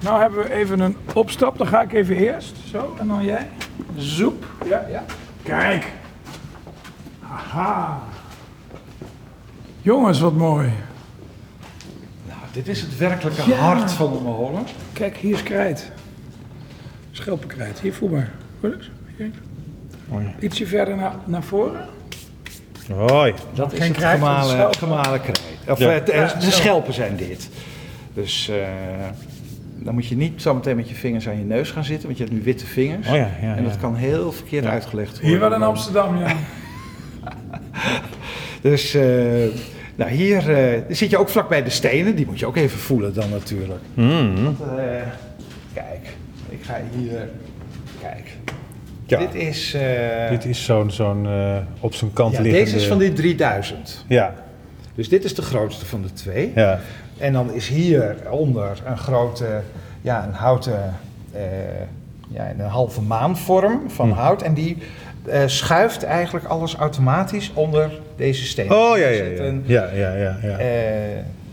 [0.00, 1.58] Nou hebben we even een opstap.
[1.58, 2.56] Dan ga ik even eerst.
[2.70, 3.48] Zo, en dan jij.
[3.96, 4.46] Zoep.
[4.66, 5.04] Ja, ja.
[5.42, 5.92] Kijk.
[7.32, 8.02] Aha.
[9.82, 10.68] Jongens, wat mooi.
[12.26, 13.56] Nou, dit is het werkelijke Ja.
[13.56, 14.62] hart van de molen.
[14.92, 15.92] Kijk, hier is krijt.
[17.10, 17.80] Schelpenkrijt.
[17.80, 18.10] Hier, voel
[20.08, 20.20] Oh.
[20.40, 21.84] Ietsje verder naar, naar voren.
[22.92, 23.34] Hoi.
[23.54, 25.40] Dat is Geen het krijt, gemalen, gemalen krijt.
[25.68, 25.94] Of Ja.
[25.98, 26.50] eh, de, Ja, de zo.
[26.50, 27.48] schelpen zijn dit.
[28.14, 28.56] Dus eh,
[29.78, 32.18] dan moet je niet zo meteen met je vingers aan je neus gaan zitten, want
[32.18, 33.06] je hebt nu witte vingers.
[33.08, 33.80] Oh ja, ja, en dat ja.
[33.80, 35.28] kan heel verkeerd uitgelegd worden.
[35.30, 36.32] Hier wel in Amsterdam, ja.
[38.60, 39.02] Dus eh,
[39.94, 42.14] nou, hier eh, zit je ook vlak bij de stenen.
[42.16, 43.80] Die moet je ook even voelen dan natuurlijk.
[43.94, 44.44] Mm.
[44.44, 44.66] Want, eh,
[45.74, 46.06] kijk,
[46.48, 47.28] ik ga hier...
[48.02, 48.36] Kijk.
[49.06, 49.18] Ja.
[49.18, 49.74] Dit is...
[49.74, 52.64] eh, Dit is zo'n zo'n eh, op zijn kant ja, liggende...
[52.64, 54.04] deze is van die 3000.
[54.08, 54.34] Ja,
[54.94, 56.52] Dus dit is de grootste van de twee.
[56.54, 56.80] ja.
[57.18, 59.60] En dan is hieronder een grote,
[60.00, 60.94] ja, een houten,
[61.32, 61.42] eh,
[62.28, 64.14] ja, een halve maanvorm van Hm.
[64.18, 64.42] hout.
[64.42, 64.76] En die
[65.46, 68.72] schuift eigenlijk alles automatisch onder deze steen.
[68.72, 69.52] Oh ja, ja, ja.
[69.64, 70.36] Ja, ja, ja.
[70.42, 70.58] ja.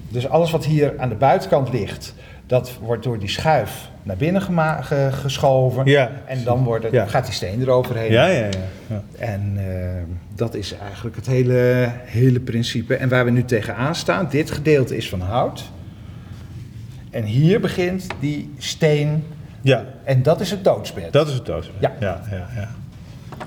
[0.09, 2.13] dus alles wat hier aan de buitenkant ligt,
[2.47, 5.85] dat wordt door die schuif naar binnen ge- geschoven.
[5.85, 6.11] Ja.
[6.25, 7.05] En dan wordt het, Ja.
[7.05, 8.11] gaat die steen eroverheen.
[8.11, 8.49] Ja, ja, ja.
[8.87, 9.01] ja.
[9.17, 10.03] En eh,
[10.35, 12.95] dat is eigenlijk het hele, hele principe.
[12.95, 15.69] En waar we nu tegenaan staan, dit gedeelte is van hout.
[17.11, 19.23] En hier begint die steen.
[19.61, 21.13] Ja, En dat is het doodsbed.
[21.13, 21.71] dat is het doos.
[21.79, 21.91] Ja.
[21.99, 22.47] ja, ja.
[22.55, 22.69] ja.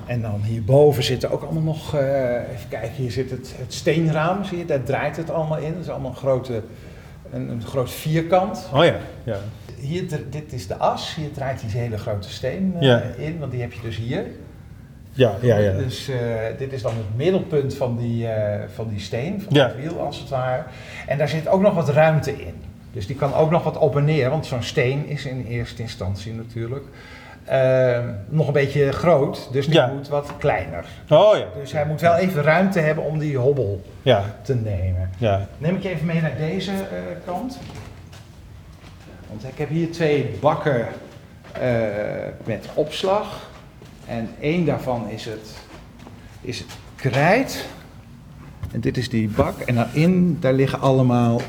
[0.06, 2.02] En dan hierboven zitten ook allemaal nog, eh,
[2.34, 5.72] even kijken, hier zit het, het steenraam, zie je, daar draait het allemaal in.
[5.72, 6.62] Dat is allemaal een, grote,
[7.32, 8.68] een, een groot vierkant.
[8.74, 9.36] Oh ja, ja.
[9.80, 13.02] Hier, dit is de as, hier draait die hele grote steen eh, Ja.
[13.16, 14.24] in, want die heb je dus hier.
[15.12, 15.72] Ja, ja, ja.
[15.72, 16.18] Dus eh,
[16.58, 19.66] dit is dan het middelpunt van die, eh, van die steen, van Ja.
[19.66, 20.62] het wiel als het ware.
[21.06, 22.54] En daar zit ook nog wat ruimte in.
[22.92, 25.82] Dus die kan ook nog wat op en neer, want zo'n steen is in eerste
[25.82, 26.84] instantie natuurlijk
[27.50, 29.48] eh, nog een beetje groot.
[29.52, 29.86] Dus die Ja.
[29.86, 30.84] moet wat kleiner.
[31.08, 31.44] Oh ja.
[31.60, 35.10] Dus hij moet wel even ruimte hebben om die hobbel Ja, te nemen.
[35.18, 35.46] ja.
[35.58, 36.76] Neem ik je even mee naar deze eh,
[37.26, 37.58] kant.
[39.28, 40.86] Want ik heb hier twee bakken
[41.52, 41.70] eh,
[42.44, 43.50] met opslag.
[44.06, 45.50] En één daarvan is het,
[46.40, 47.66] is het krijt.
[48.72, 49.60] En dit is die bak.
[49.60, 51.40] En daarin, daar liggen allemaal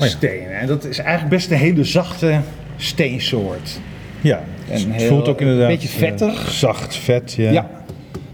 [0.00, 0.58] Oh stenen.
[0.58, 2.40] En dat is eigenlijk best een hele zachte
[2.76, 3.78] steensoort.
[4.24, 5.64] Ja, En het heel- voelt ook inderdaad...
[5.64, 6.50] een beetje vettig.
[6.50, 7.50] zacht, vet, ja.
[7.50, 7.70] Ja.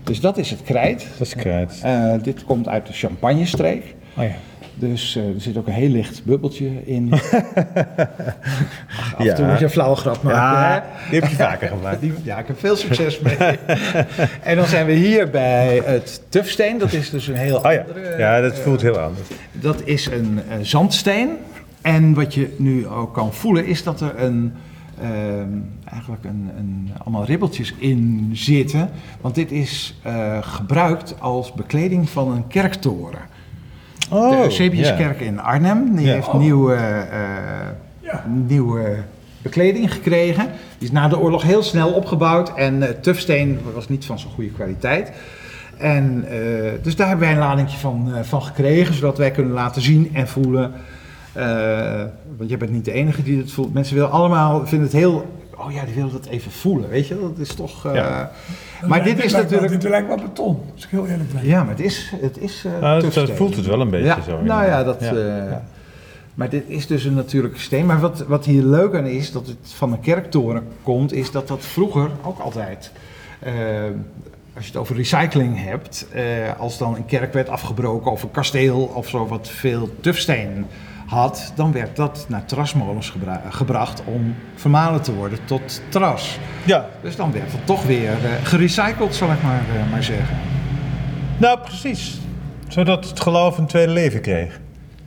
[0.04, 1.06] Dus dat is het krijt.
[1.18, 1.80] Dat is krijt.
[1.82, 3.94] Eh, dit komt uit de Champagne-streek.
[4.16, 4.30] Oh ja.
[4.74, 7.12] Dus eh, er zit ook een heel licht bubbeltje in.
[7.12, 10.58] Ach, af en toe moet je een flauwe grap maken.
[10.58, 10.74] hè?
[10.74, 12.00] Ja, die heb je vaker gemaakt.
[12.00, 13.36] Die- ja, ik heb veel succes mee.
[14.42, 16.78] en dan zijn we hier bij het tufsteen.
[16.78, 18.18] Dat is dus een heel Oh ja, andere...
[18.18, 19.28] ja dat eh, voelt heel anders.
[19.52, 21.28] Dat is een zandsteen.
[21.82, 24.52] En wat je nu ook kan voelen is dat er een,
[25.84, 28.90] eigenlijk een, een, allemaal ribbeltjes in zitten.
[29.20, 33.20] Want dit is eh, gebruikt als bekleding van een kerktoren.
[34.10, 36.34] Oh, de Eusebiuskerk in Arnhem, die heeft Oh.
[36.34, 37.18] nieuwe, eh,
[38.00, 38.24] Ja.
[38.46, 38.96] nieuwe
[39.42, 40.44] bekleding gekregen.
[40.78, 44.30] Die is na de oorlog heel snel opgebouwd en eh tufsteen was niet van zo'n
[44.30, 45.12] goede kwaliteit.
[45.78, 46.38] En, eh,
[46.82, 50.10] dus daar hebben wij een ladingje van, eh, van gekregen, zodat wij kunnen laten zien
[50.12, 50.72] en voelen.
[51.32, 52.02] Eh,
[52.36, 53.72] want jij bent niet de enige die het voelt.
[53.72, 57.20] Mensen willen allemaal, vinden het heel, oh ja, die willen dat even voelen, weet je.
[57.20, 57.86] Dat is toch...
[57.86, 58.30] eh, Ja.
[58.86, 59.80] Maar dit is lijkt wel- natuurlijk...
[59.82, 61.46] Dit lijkt wel beton, als ik heel eerlijk ben.
[61.46, 63.36] Ja, maar het is, het is eh, Nou, dat, dat tufsteen.
[63.36, 64.42] voelt het wel een beetje ja, zo.
[64.42, 65.10] Nou ja, dat, Ja.
[65.10, 65.16] eh,
[65.50, 65.62] Ja.
[66.34, 67.86] maar dit is dus een natuurlijke steen.
[67.86, 71.48] Maar wat, wat hier leuk aan is, dat het van een kerktoren komt, is dat
[71.48, 72.92] dat vroeger ook altijd,
[74.54, 76.22] als je het over recycling hebt, eh,
[76.58, 80.66] als dan een kerk werd afgebroken of een kasteel of zo wat veel tufsteen
[81.10, 86.38] had, dan werd dat naar trasmolens gebra- gebracht om vermalen te worden tot tras.
[86.66, 90.36] ja, Dus dan werd het toch weer eh, gerecycled, zal ik maar, eh, maar zeggen.
[91.36, 92.20] nou precies.
[92.68, 94.60] Zodat het geloof een tweede leven kreeg,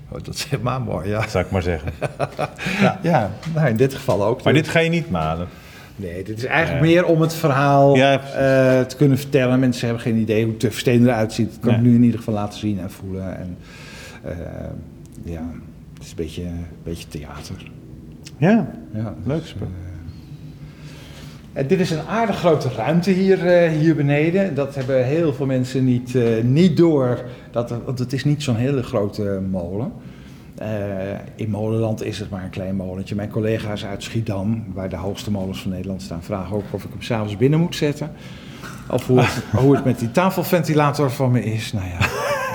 [0.09, 1.27] Oh, dat is helemaal mooi, ja.
[1.27, 1.91] zou ik maar zeggen.
[3.01, 4.43] Ja, nou in dit geval ook.
[4.43, 5.47] Maar dit ga je niet malen.
[5.95, 9.59] Nee, dit is eigenlijk meer om het verhaal Ja, eh, te kunnen vertellen.
[9.59, 11.49] Mensen hebben geen idee hoe tufsteen eruit ziet.
[11.51, 13.37] Dat kan ik nu in ieder geval laten zien en voelen.
[13.37, 13.57] En,
[15.23, 15.41] ja,
[16.03, 17.71] is een beetje, een beetje theater.
[18.37, 19.67] Ja, Ja, leuk dus, spel.
[21.53, 24.55] en dit is een aardig grote ruimte hier, eh, hier beneden.
[24.55, 27.25] Dat hebben heel veel mensen niet, eh, niet door.
[27.51, 29.91] Dat, want het is niet zo'n hele grote molen.
[31.35, 33.15] In Molenland is het maar een klein molentje.
[33.15, 36.89] Mijn collega's uit Schiedam, waar de hoogste molens van Nederland staan, vragen ook of ik
[36.89, 38.11] hem s'avonds binnen moet zetten.
[38.89, 41.73] Of hoe het, hoe het met die tafelventilator van me is.
[41.73, 41.97] Nou ja,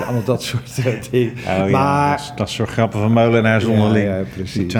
[0.05, 1.31] allemaal dat soort eh, dingen.
[1.33, 4.07] Oh, ja, maar, dat is- dat is zo grappig van molenaars onderling.
[4.07, 4.73] Ja, ja, Die precies.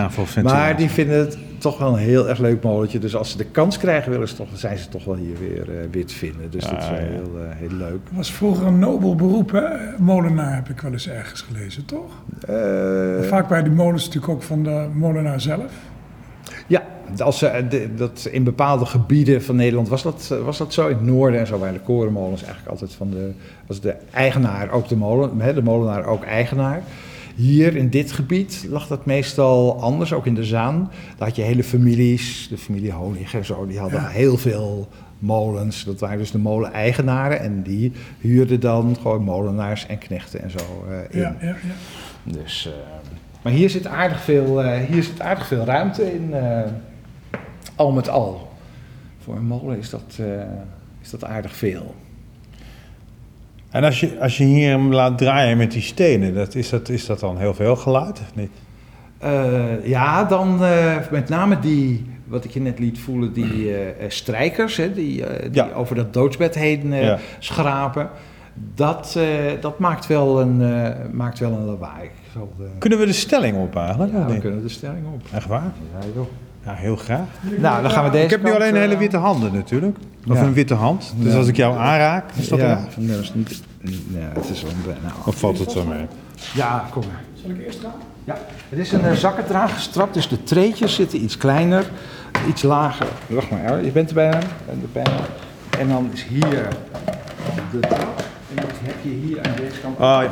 [0.44, 3.00] Maar die vinden het toch wel een heel erg leuk molentje.
[3.00, 5.80] Dus als ze de kans krijgen, willen ze toch, zijn ze toch wel hier weer,
[5.94, 6.52] eh, te vinden.
[6.52, 7.06] Dus dat is Ah, wel ja.
[7.06, 8.00] heel, eh, heel leuk.
[8.08, 9.64] Het was vroeger een nobel beroep, hè?
[9.98, 12.12] Molenaar heb ik wel eens ergens gelezen, toch?
[12.48, 15.72] Eh, Vaak bij die molens natuurlijk ook van de molenaar zelf.
[16.68, 16.84] ja,
[17.18, 20.88] als, eh, de- dat in bepaalde gebieden van Nederland was dat, eh, was dat zo.
[20.88, 23.32] In het noorden en zo waren de korenmolens eigenlijk altijd van de...
[23.68, 26.82] was de eigenaar ook de molen, hè, de molenaar ook eigenaar.
[27.36, 30.92] Hier in dit gebied lag dat meestal anders, ook in de Zaan.
[31.18, 34.08] Daar had je hele families, de familie Honig en zo, die hadden Ja.
[34.08, 34.88] heel veel
[35.20, 35.84] molens.
[35.84, 40.58] Dat waren dus de moleneigenaren en die huurden dan gewoon molenaars en knechten en zo
[40.90, 41.20] eh, in.
[41.20, 41.56] Ja, ja, ja.
[42.24, 42.70] Dus,
[43.42, 46.34] maar hier zit, aardig veel, hier zit aardig veel ruimte in,
[47.76, 48.52] al met al.
[49.24, 50.26] Voor een molen is dat, eh,
[51.02, 51.96] is dat aardig veel.
[53.70, 56.90] En als je, als je hier hem laat draaien met die stenen, dat, is, dat,
[56.90, 58.52] is dat dan heel veel geluid of niet?
[59.18, 63.74] Eh, ja, dan eh, met name die, wat ik je net liet voelen, die
[64.08, 65.70] strijkers, hè, die, die Ja.
[65.76, 67.18] over dat doodsbed heen eh, Ja.
[67.40, 68.10] schrapen.
[68.76, 72.10] Dat, eh, dat maakt, wel een, eh, maakt wel een lawaai.
[72.34, 74.12] Zal Kunnen we de stelling op eigenlijk?
[74.12, 74.42] ja, we niet?
[74.42, 75.22] kunnen de stelling op.
[75.34, 75.72] Echt waar?
[76.00, 76.28] Ja, joh.
[76.66, 77.28] Ja, heel graag.
[77.58, 79.98] Nou, dan gaan we deze Ik heb nu alleen eh, hele witte handen natuurlijk.
[80.28, 80.44] Of Ja.
[80.44, 81.14] een witte hand.
[81.18, 81.38] Dus Ja.
[81.38, 84.72] als ik jou aanraak, is dat ja, nee, dat is niet, nee, het is wel
[84.72, 86.06] een nou, Of valt het zo mee?
[86.54, 87.22] Ja, kom maar.
[87.42, 87.94] Zal ik eerst gaan?
[88.24, 88.38] Ja,
[88.70, 91.86] het is een uh, zakkendragerstrap, dus de treetjes zitten iets kleiner,
[92.48, 93.08] iets lager.
[93.28, 94.40] Wacht maar, je bent er bijna.
[94.66, 95.20] bent er bijna.
[95.80, 96.68] En dan is hier
[97.72, 98.24] de trap.
[98.50, 100.00] En dat heb je hier aan deze kant.
[100.00, 100.32] Ah, ja.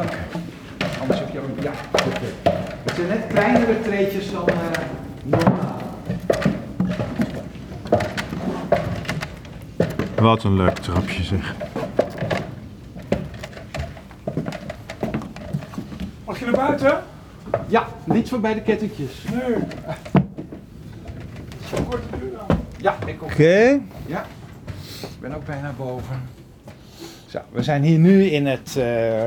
[1.01, 1.63] Anders heb je ook...
[1.63, 2.51] Ja, oké.
[2.83, 4.55] Het zijn net kleinere treetjes dan eh,
[10.27, 11.55] Wat een leuk trapje zeg.
[16.25, 17.03] Mag je naar buiten?
[17.67, 19.23] Ja, niet voorbij de kettingjes.
[19.33, 19.55] Nee.
[21.69, 22.59] Zo kort de deur aan.
[22.77, 23.27] Ja, ik kom.
[23.31, 23.79] Oké.
[24.05, 24.25] Ja,
[25.01, 26.21] ik ben ook bijna boven.
[27.25, 29.23] Zo, we zijn hier nu in het, eh,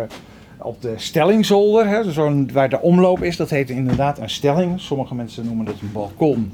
[0.59, 3.37] op de stellingzolder, hè, zo'n- waar de omloop is.
[3.37, 4.81] Dat heet inderdaad een stelling.
[4.81, 6.53] Sommige mensen noemen het een balkon.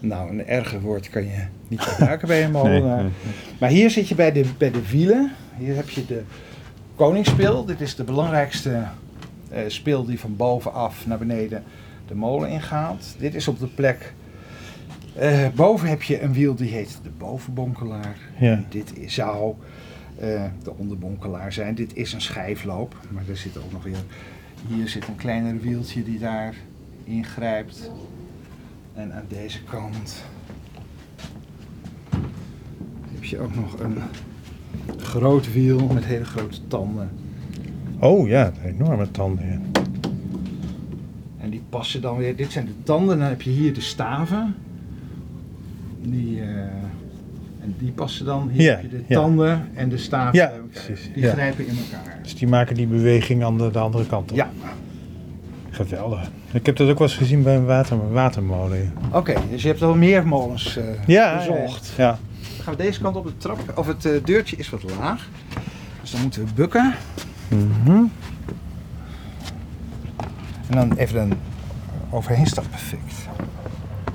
[0.00, 3.02] Nou, een erger woord kan je niet gebruiken bij een Nee, molenaar.
[3.02, 3.10] nee.
[3.60, 5.32] Maar hier zit je bij de, bij de wielen.
[5.58, 6.22] Hier heb je de
[6.94, 7.64] koningsspil.
[7.64, 8.82] Dit is de belangrijkste
[9.50, 11.62] eh, spil die van bovenaf naar beneden
[12.08, 13.14] de molen ingaat.
[13.18, 14.12] Dit is op de plek.
[15.14, 18.16] eh, boven heb je een wiel die heet de bovenbonkelaar.
[18.38, 18.62] Ja.
[18.68, 19.54] Dit is- zou
[20.18, 21.74] eh, de onderbonkelaar zijn.
[21.74, 22.96] Dit is een schijfloop.
[23.10, 23.96] Maar er zit ook nog weer.
[24.68, 26.54] Hier zit een kleiner wieltje die daar
[27.04, 27.90] ingrijpt.
[28.96, 30.24] En aan deze kant
[33.14, 33.96] heb je ook nog een
[34.98, 37.10] groot wiel met hele grote tanden.
[38.00, 39.46] Oh ja, enorme tanden.
[39.48, 39.60] ja.
[41.38, 42.36] En die passen dan weer.
[42.36, 43.18] Dit zijn de tanden.
[43.18, 44.54] Dan heb je hier de staven.
[46.02, 46.48] Die, eh,
[47.60, 48.48] en die passen dan.
[48.52, 49.20] Hier Ja, heb je de ja.
[49.20, 50.38] tanden en de staven.
[50.38, 52.18] Ja, precies, Die grijpen in elkaar.
[52.22, 54.36] Dus die maken die beweging aan de, de andere kant op.
[54.36, 54.50] Ja,
[55.70, 56.30] Geweldig.
[56.56, 58.92] Ik heb dat ook wel eens gezien bij een water, watermolen.
[59.12, 59.34] oké.
[59.50, 61.92] dus je hebt al meer molens eh, Ja, bezocht.
[61.96, 62.18] Ja.
[62.56, 63.72] Dan gaan we deze kant op de trap.
[63.78, 65.28] Of het eh, deurtje is wat laag.
[66.00, 66.94] Dus dan moeten we bukken.
[67.48, 68.04] Mhm.
[70.68, 71.32] En dan even een
[72.10, 72.64] overheen stap.
[72.70, 73.14] Perfect.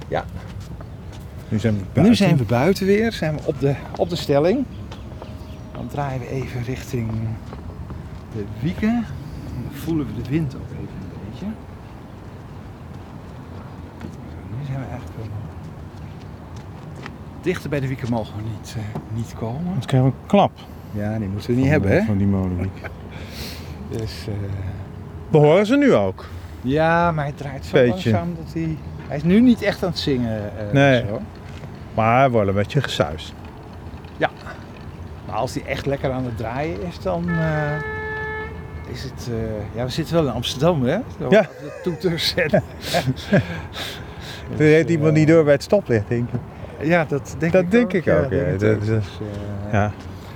[0.08, 0.26] Ja,
[1.50, 2.04] Nu zijn we buiten.
[2.04, 4.66] Nu zijn we buiten weer, zijn we op de, op de stelling.
[5.74, 7.10] Dan draaien we even richting
[8.36, 9.06] de wieken.
[9.56, 11.46] En dan voelen we de wind ook even een beetje.
[11.46, 11.52] Zo,
[14.60, 15.28] nu zijn we eigenlijk wel...
[17.42, 19.66] Dichter bij de wieken mogen we niet, eh, niet komen.
[19.66, 20.52] Dan krijgen we een klap.
[20.92, 22.02] Ja, die moeten we niet hebben, hè?
[22.02, 22.82] Van die molenwiek.
[23.98, 24.34] Dus, eh,
[25.30, 26.26] We horen ze nu ook.
[26.62, 28.12] ja, maar hij draait zo Beetje.
[28.12, 28.78] langzaam dat hij...
[29.08, 30.58] Hij is nu niet echt aan het zingen.
[30.68, 31.06] eh, Nee.
[31.08, 31.22] Zo.
[31.96, 33.34] Maar we worden een beetje gesuisd.
[35.28, 37.30] Maar als hij echt lekker aan het draaien is, dan
[38.92, 39.30] is het...
[39.76, 40.98] ja, we zitten wel in Amsterdam, hè?
[41.20, 41.42] Zo, Ja.
[41.42, 42.50] De toeters en...
[44.52, 46.40] Er reed iemand niet door bij het stoplicht, denk ik.
[46.84, 47.94] Ja, dat denk Dat ik denk ook.
[47.94, 48.28] ik ook, ja.
[48.30, 48.86] denk ik Dat- ook.
[48.86, 49.20] Dus,
[49.68, 49.92] eh, Ja.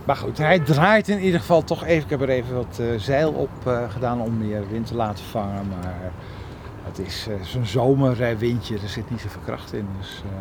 [0.05, 2.03] Maar goed, hij draait in ieder geval toch even...
[2.03, 5.25] Ik heb er even wat eh, zeil op eh, gedaan om meer wind te laten
[5.25, 5.67] vangen.
[5.67, 5.93] Maar
[6.84, 9.88] het is eh, zo'n zomerwindje, er zit niet zoveel kracht in.
[9.99, 10.31] Dus eh,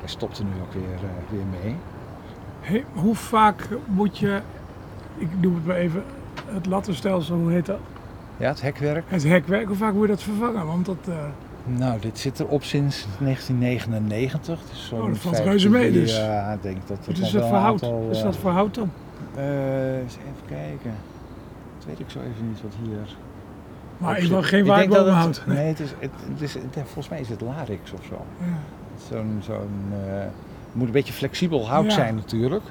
[0.00, 1.76] hij stopt er nu ook weer, eh, weer mee.
[2.60, 4.40] Hey, hoe vaak moet je,
[5.18, 6.02] ik noem het maar even,
[6.46, 7.78] het lattenstelsel, hoe heet dat?
[8.36, 9.04] Ja, het hekwerk.
[9.08, 10.66] Het hekwerk, hoe vaak moet je dat vervangen?
[10.66, 11.14] Want dat, eh,
[11.64, 14.58] Nou, dit zit erop sinds 1999.
[14.70, 16.16] Dus zo'n Oh, dat valt 15 reuze mee dus.
[16.16, 17.82] Ja, ik denk dat het wat is dat voor hout?
[17.82, 18.90] aantal, is eh, dat voor hout dan?
[19.36, 20.94] eh, eens even kijken.
[21.78, 23.16] Dat weet ik zo even niet wat hier...
[23.98, 25.42] Maar ik wil geen het- waaiboomhout.
[25.46, 28.24] Nee, het is, het, het is, het- volgens mij is het larix of zo.
[28.38, 28.46] Ja.
[29.10, 29.70] Zo'n, zo'n,
[30.06, 31.90] eh, het moet een beetje flexibel hout Ja.
[31.90, 32.62] zijn natuurlijk.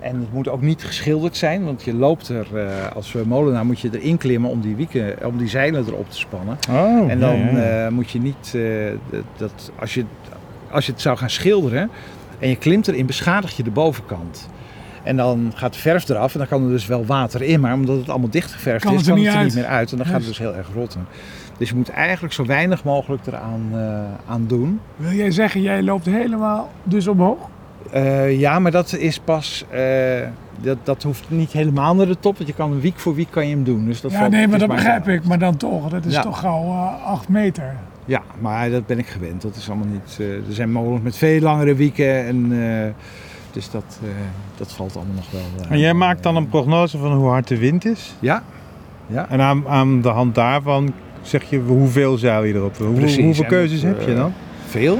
[0.00, 3.80] En het moet ook niet geschilderd zijn, want je loopt er, eh, als molenaar moet
[3.80, 6.58] je erin klimmen om die, wieken, om die zeilen erop te spannen.
[6.70, 7.84] Oh, En dan ja, ja.
[7.86, 10.04] eh, moet je niet, eh, dat- als, je,
[10.70, 11.90] als je het zou gaan schilderen
[12.38, 14.48] en je klimt erin, beschadig je de bovenkant.
[15.02, 17.60] En dan gaat de verf eraf en dan kan er dus wel water in.
[17.60, 19.90] Maar omdat het allemaal dichtgeverfd Kan is, kan het er niet meer uit.
[19.90, 21.06] En dan gaat het dus heel erg rotten.
[21.58, 24.80] Dus je moet eigenlijk zo weinig mogelijk eraan eh, aan doen.
[24.96, 27.38] Wil jij zeggen, jij loopt helemaal dus omhoog?
[27.92, 29.64] Eh, ja, maar dat is pas.
[29.70, 29.80] eh,
[30.60, 32.36] dat, dat hoeft niet helemaal naar de top.
[32.36, 33.84] Want je kan week voor week kan je hem doen.
[33.86, 35.24] Dus dat ja, valt- nee, maar dat begrijp ik.
[35.24, 36.22] Maar dan toch, dat is Ja.
[36.22, 37.76] toch gauw eh, acht meter.
[38.04, 39.42] Ja, maar dat ben ik gewend.
[39.42, 40.16] Dat is allemaal niet.
[40.20, 42.24] eh, er zijn molens met veel langere wieken.
[42.26, 42.92] En, eh,
[43.52, 44.08] dus dat, eh,
[44.56, 45.64] dat valt allemaal nog wel.
[45.64, 48.14] eh, En jij maakt dan een prognose van hoe hard de wind is.
[48.20, 48.42] Ja.
[49.06, 49.26] Ja.
[49.28, 52.76] En aan, aan de hand daarvan zeg je hoeveel zeil je erop.
[52.76, 54.32] Hoe, Precies, hoeveel keuzes heb je eh, dan?
[54.66, 54.98] Veel.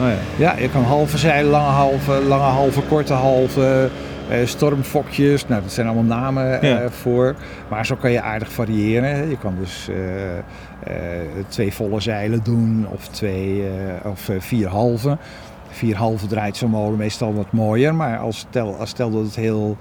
[0.00, 0.14] Oh ja.
[0.38, 3.90] Ja, je kan halve zeilen, lange halve, lange halve, korte halve,
[4.28, 5.46] eh, stormfokjes.
[5.46, 6.90] Nou, dat zijn allemaal namen eh, Ja.
[6.90, 7.34] voor.
[7.68, 9.28] Maar zo kan je aardig variëren.
[9.28, 10.44] Je kan dus eh, eh,
[11.48, 13.62] twee volle zeilen doen of, twee,
[14.02, 15.16] eh, of eh, vier halve.
[15.70, 17.94] Vier halve draait zo'n molen meestal wat mooier.
[17.94, 19.76] Maar als stel, als stel dat het heel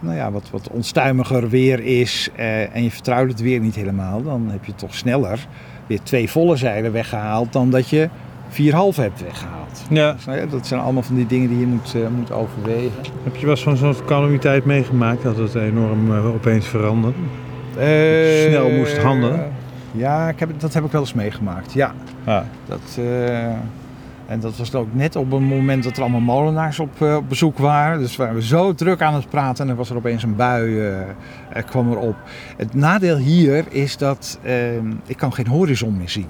[0.00, 2.28] nou ja, wat, wat onstuimiger weer is
[2.72, 5.46] en je vertrouwt het weer niet helemaal, dan heb je toch sneller
[5.86, 8.08] weer twee volle zeilen weggehaald dan dat je
[8.52, 9.82] vier halve hebt weggehaald.
[9.90, 10.12] Ja.
[10.12, 13.02] Dus, nou ja, dat zijn allemaal van die dingen die je moet, eh, moet overwegen.
[13.22, 17.18] Heb je wel eens van zo'n calamiteit meegemaakt dat het enorm eh, opeens veranderde?
[18.48, 19.52] Snel moest handelen?
[19.92, 21.72] Ja, ik heb, dat heb ik wel eens meegemaakt.
[21.72, 22.40] Ja, Ah.
[22.66, 23.46] dat, eh,
[24.26, 27.28] en dat was ook net op een moment dat er allemaal molenaars op, eh, op
[27.28, 27.98] bezoek waren.
[27.98, 30.80] Dus waren we zo druk aan het praten en er was er opeens een bui
[30.80, 31.06] eh, eh,
[31.66, 32.16] kwam erop.
[32.56, 34.54] Het nadeel hier is dat eh,
[35.06, 36.26] ik kan geen horizon meer zien.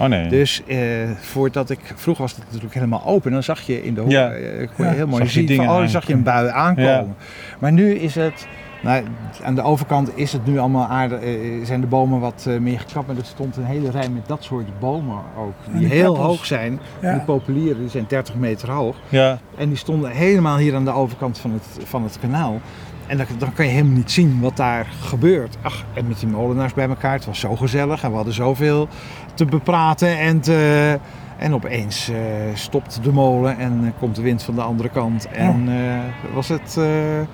[0.00, 0.28] Oh nee.
[0.28, 0.78] Dus eh,
[1.20, 4.30] voordat ik, vroeger was het natuurlijk helemaal open, dan zag je in de hoek, Ja.
[4.30, 4.96] eh, kon je Ja.
[4.96, 7.14] heel mooi Zag je zien, van, oh, dan zag je een bui aankomen.
[7.58, 8.46] Maar nu is het,
[8.82, 9.04] nou,
[9.42, 11.30] aan de overkant is het nu allemaal aardig, eh,
[11.64, 14.42] zijn de bomen wat eh, meer gekapt, maar er stond een hele rij met dat
[14.44, 16.26] soort bomen ook, die die heel kappels.
[16.26, 16.78] hoog zijn.
[17.00, 17.12] Ja.
[17.12, 18.96] Die populieren, die zijn 30 meter hoog.
[19.08, 19.38] ja.
[19.56, 22.60] En die stonden helemaal hier aan de overkant van het, van het kanaal.
[23.08, 25.56] En dan, dan kan je helemaal niet zien wat daar gebeurt.
[25.62, 28.88] Ach, en met die molenaars bij elkaar, het was zo gezellig en we hadden zoveel
[29.34, 30.18] te bepraten.
[30.18, 30.98] En, te,
[31.38, 32.16] en opeens eh,
[32.54, 35.28] stopt de molen en eh, komt de wind van de andere kant.
[35.28, 37.26] En eh, was het de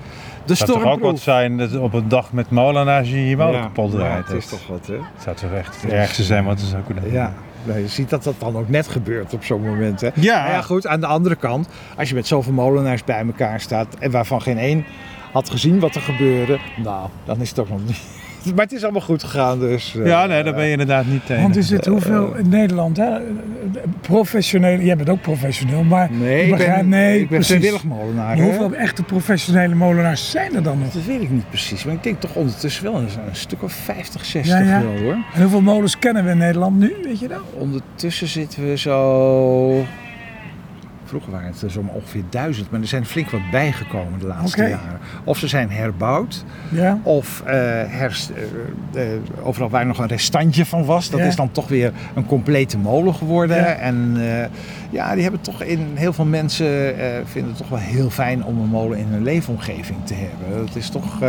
[0.45, 3.53] Het zou toch ook wat zijn dat op een dag met molenaars je je molen
[3.53, 4.27] Ja, kapot ja, draait.
[4.27, 4.93] het is toch wat, hè?
[4.93, 7.33] Het zou toch echt het ergste zijn wat er zou kunnen Ja,
[7.63, 10.01] nou, je ziet dat dat dan ook net gebeurt op zo'n moment.
[10.01, 10.09] Hè?
[10.13, 10.39] Ja.
[10.41, 13.95] Nou ja, goed, aan de andere kant, als je met zoveel molenaars bij elkaar staat
[13.99, 14.85] en waarvan geen één
[15.35, 17.97] had gezien wat er gebeurde, nou, dan is het ook nog niet.
[18.55, 19.95] Maar het is allemaal goed gegaan, dus.
[19.95, 21.41] eh, Ja, nee, daar ben je inderdaad niet tegen.
[21.43, 23.17] Want is het hoeveel in Nederland, hè?
[24.01, 27.47] Professioneel, jij bent ook professioneel, maar Nee, ik ik begrijp, ben, nee, ik ben precies.
[27.55, 28.37] vrijwillig molenaar.
[28.39, 30.91] Hoeveel echte professionele molenaars zijn er dan nog?
[30.93, 33.73] Dat weet ik niet precies, maar ik denk toch ondertussen wel een, een stuk of
[33.73, 34.81] 50, 60 Ja, ja.
[34.81, 35.17] wel hoor.
[35.33, 37.43] En hoeveel molens kennen we in Nederland nu, weet je dat?
[37.53, 39.85] Ondertussen zitten we zo.
[41.15, 44.61] Vroeger waren het er zo'n ongeveer duizend, maar er zijn flink wat bijgekomen de laatste
[44.61, 44.99] jaren.
[45.23, 46.99] Of ze zijn herbouwd, Ja.
[47.03, 48.31] of herst-
[48.93, 49.01] eh,
[49.43, 51.25] overal waar nog een restantje van was, dat Ja.
[51.25, 53.57] is dan toch weer een complete molen geworden.
[53.57, 53.63] Ja.
[53.73, 54.17] En
[54.89, 58.59] ja, die hebben toch in heel veel mensen vinden het toch wel heel fijn om
[58.59, 60.65] een molen in hun leefomgeving te hebben.
[60.65, 61.19] Dat is toch.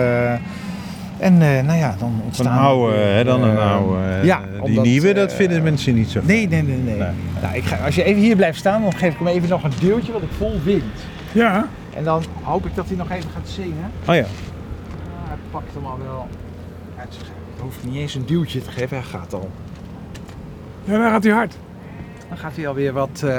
[1.19, 2.59] Eh, en eh, nou ja, dan Een ontstaan.
[2.59, 4.03] oude, hè, dan een eh, oude.
[4.09, 6.97] eh, ja, die omdat, nieuwe, dat eh, vinden mensen niet zo Nee, nee, nee, nee.
[6.97, 7.09] Nee.
[7.43, 9.65] Nou, ik ga, als je even hier blijft staan, dan geef ik hem even nog
[9.65, 10.85] een duwtje, want ik vol wind.
[11.33, 11.67] Ja.
[11.97, 13.91] En dan hoop ik dat hij nog even gaat zingen.
[14.09, 14.21] Oh ja.
[14.21, 14.27] Ah,
[15.29, 16.29] hij pakt hem al wel
[16.99, 17.17] uit.
[17.55, 19.51] Hij hoeft niet eens een duwtje te geven, hij gaat al.
[20.85, 21.57] ja, dan gaat hij hard.
[22.29, 23.23] Dan gaat hij alweer wat...
[23.25, 23.35] eh,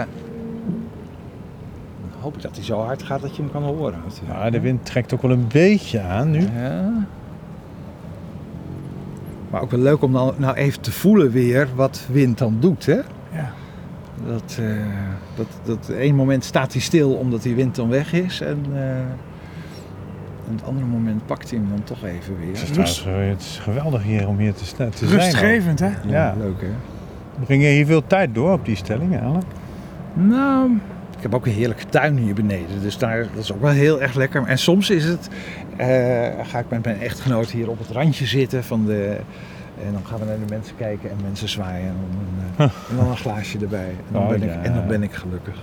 [2.12, 4.00] Dan hoop ik dat hij zo hard gaat dat je hem kan horen.
[4.28, 6.42] Maar de wind trekt ook wel een beetje aan nu.
[6.56, 6.92] Ja.
[9.50, 12.86] Maar ook wel leuk om dan nou even te voelen weer wat wind dan doet,
[12.86, 12.96] hè?
[13.32, 13.52] Ja.
[14.28, 14.66] Dat, eh
[15.36, 18.42] dat, dat één moment staat hij stil omdat die wind dan weg is.
[18.42, 18.90] En, eh,
[20.48, 22.48] en het andere moment pakt hij hem dan toch even weer.
[22.48, 25.20] Het is, trouwens, het is geweldig hier om hier te, sta- te zijn.
[25.20, 25.90] Rustgevend, hè?
[26.06, 26.36] Ja.
[26.40, 26.68] Leuk hè?
[27.46, 29.46] Breng je hier veel tijd door op die stelling eigenlijk?
[30.14, 30.70] Nou,
[31.18, 32.82] ik heb ook een heerlijke tuin hier beneden.
[32.82, 34.44] Dus daar, dat is ook wel heel erg lekker.
[34.46, 35.30] En soms is het,
[35.78, 35.88] eh,
[36.44, 39.18] ga ik met mijn echtgenoot hier op het randje zitten van de...
[39.86, 41.88] En dan gaan we naar de mensen kijken en mensen zwaaien.
[41.88, 43.80] En dan, een, eh, en dan een glaasje erbij.
[43.90, 45.56] En dan, Oh, ben, ik, en dan ben ik gelukkig.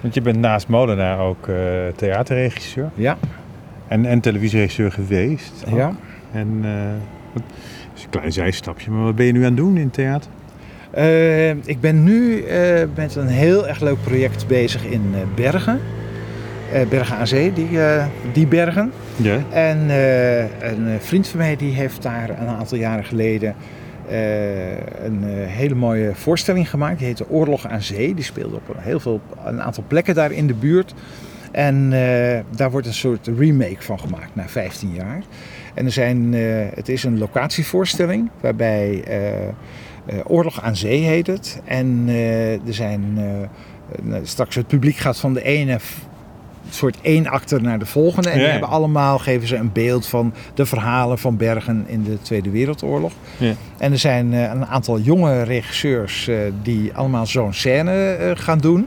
[0.00, 1.56] Want je bent naast Molenaar ook eh,
[1.96, 3.16] theaterregisseur Ja,
[3.88, 5.64] en, en televisieregisseur geweest.
[5.68, 5.76] ook.
[5.76, 5.92] ja.
[6.32, 6.60] En
[7.32, 7.42] wat,
[7.94, 10.30] is een klein zijstapje, maar wat ben je nu aan het doen in theater?
[10.96, 15.80] Eh, ik ben nu eh, met een heel erg leuk project bezig in eh, Bergen.
[16.88, 17.78] Bergen aan Zee, die,
[18.32, 18.92] die bergen.
[19.16, 19.38] Ja.
[19.50, 19.90] En
[20.60, 23.54] een vriend van mij die heeft daar een aantal jaren geleden
[25.02, 26.98] een hele mooie voorstelling gemaakt.
[26.98, 28.14] Die heette Oorlog aan Zee.
[28.14, 30.94] Die speelde op een, heel veel, een aantal plekken daar in de buurt.
[31.50, 31.90] En
[32.56, 35.22] daar wordt een soort remake van gemaakt na 15 jaar.
[35.74, 36.32] En er zijn,
[36.74, 39.04] het is een locatievoorstelling waarbij
[40.24, 41.60] Oorlog aan Zee heet het.
[41.64, 45.78] En eh, er zijn eh, nou, straks het publiek gaat van de ene
[46.70, 48.28] soort één acte naar de volgende.
[48.28, 48.50] En die ja.
[48.50, 53.12] hebben allemaal geven ze een beeld van de verhalen van Bergen in de Tweede Wereldoorlog.
[53.36, 53.52] Ja.
[53.78, 58.58] En er zijn eh, een aantal jonge regisseurs eh, die allemaal zo'n scène eh, gaan
[58.58, 58.86] doen.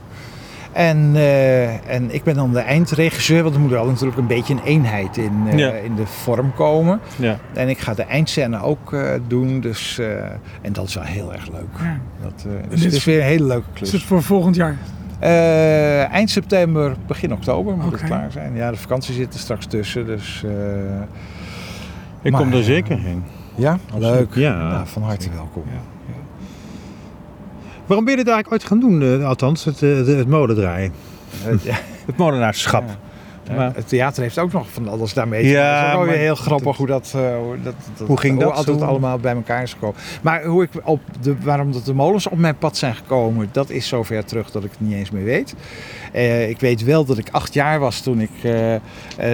[0.72, 4.54] En, eh, en ik ben dan de eindregisseur, want er moet wel natuurlijk een beetje
[4.54, 5.70] een eenheid in, eh, Ja.
[5.72, 7.00] in de vorm komen.
[7.16, 7.36] Ja.
[7.54, 10.06] En ik ga de eindscène ook eh, doen, dus, eh,
[10.62, 11.78] en dat is wel heel erg leuk.
[11.82, 11.98] Ja.
[12.22, 13.92] Dat, eh, dus het is- is weer een hele leuke Is klus.
[13.92, 14.76] het voor volgend jaar?
[15.18, 18.54] Eh, eind september, begin oktober moet het klaar zijn.
[18.54, 20.50] Ja, de vakantie zit er straks tussen, dus eh,
[22.22, 23.22] Ik Maar, kom er zeker heen.
[23.54, 24.34] ja, leuk.
[24.34, 24.68] Ja.
[24.68, 25.62] Nou, van harte welkom.
[27.90, 29.20] Waarom ben je dit eigenlijk ooit gaan doen?
[29.20, 30.92] eh, althans, het, eh, het, het molendraaien.
[31.62, 31.74] Ja.
[32.06, 32.84] Het molenaarschap.
[33.56, 35.46] Maar- het theater heeft ook nog van alles daarmee.
[35.46, 35.78] Ja.
[35.84, 38.52] Het is ook weer heel grappig hoe dat, eh, hoe dat, dat Hoe ging dat
[38.52, 39.96] altijd allemaal bij elkaar is gekomen.
[40.22, 43.70] Maar hoe ik op de, waarom dat de molens op mijn pad zijn gekomen, dat
[43.70, 45.54] is zover terug dat ik het niet eens meer weet.
[46.48, 48.30] Ik weet wel dat ik acht jaar was toen ik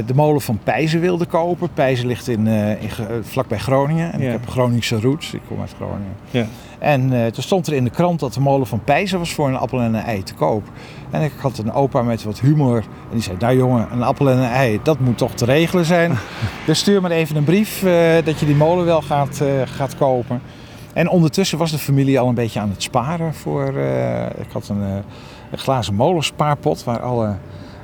[0.06, 1.68] de molen van Pijzen wilde kopen.
[1.74, 2.90] Pijzen ligt in, in,
[3.22, 4.12] vlakbij Groningen.
[4.12, 4.26] En Ja.
[4.26, 5.34] ik heb Groningse roots.
[5.34, 6.16] Ik kom uit Groningen.
[6.30, 6.46] Ja.
[6.86, 9.48] En eh, toen stond er in de krant dat de molen van Pijzen was voor
[9.48, 10.62] een appel en een ei te koop.
[11.10, 12.76] En ik had een opa met wat humor.
[12.76, 15.84] En die zei, nou jongen, een appel en een ei, dat moet toch te regelen
[15.84, 16.12] zijn.
[16.66, 19.96] dus stuur maar even een brief eh, dat je die molen wel gaat, eh, gaat
[19.96, 20.42] kopen.
[20.92, 23.66] En ondertussen was de familie al een beetje aan het sparen voor...
[24.38, 24.82] ik had een,
[25.50, 27.34] een glazen molenspaarpot waar alle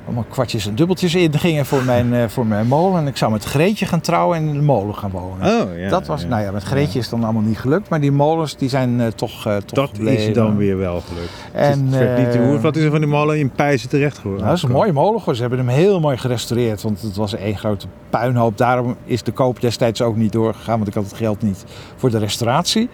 [0.05, 3.01] allemaal kwartjes en dubbeltjes in gingen voor mijn, eh, voor mijn molen.
[3.01, 5.61] En ik zou met Greetje gaan trouwen en in de molen gaan wonen.
[5.61, 5.89] Oh, ja.
[5.89, 6.27] dat was, ja.
[6.27, 7.89] nou ja, met Greetje is het dan allemaal niet gelukt.
[7.89, 10.27] Maar die molens die zijn eh, toch, eh toch Dat gebleven.
[10.27, 11.31] is dan weer wel gelukt.
[11.51, 14.45] En, werd niet, hoe, wat is er van die molen in Pijzen terecht geworden?
[14.45, 15.21] Nou, dat is een mooie molen.
[15.21, 15.35] hoor.
[15.35, 16.81] Ze hebben hem heel mooi gerestaureerd.
[16.81, 18.57] Want het was één grote puinhoop.
[18.57, 20.75] Daarom is de koop destijds ook niet doorgegaan.
[20.75, 21.63] Want ik had het geld niet
[21.95, 22.89] voor de restauratie.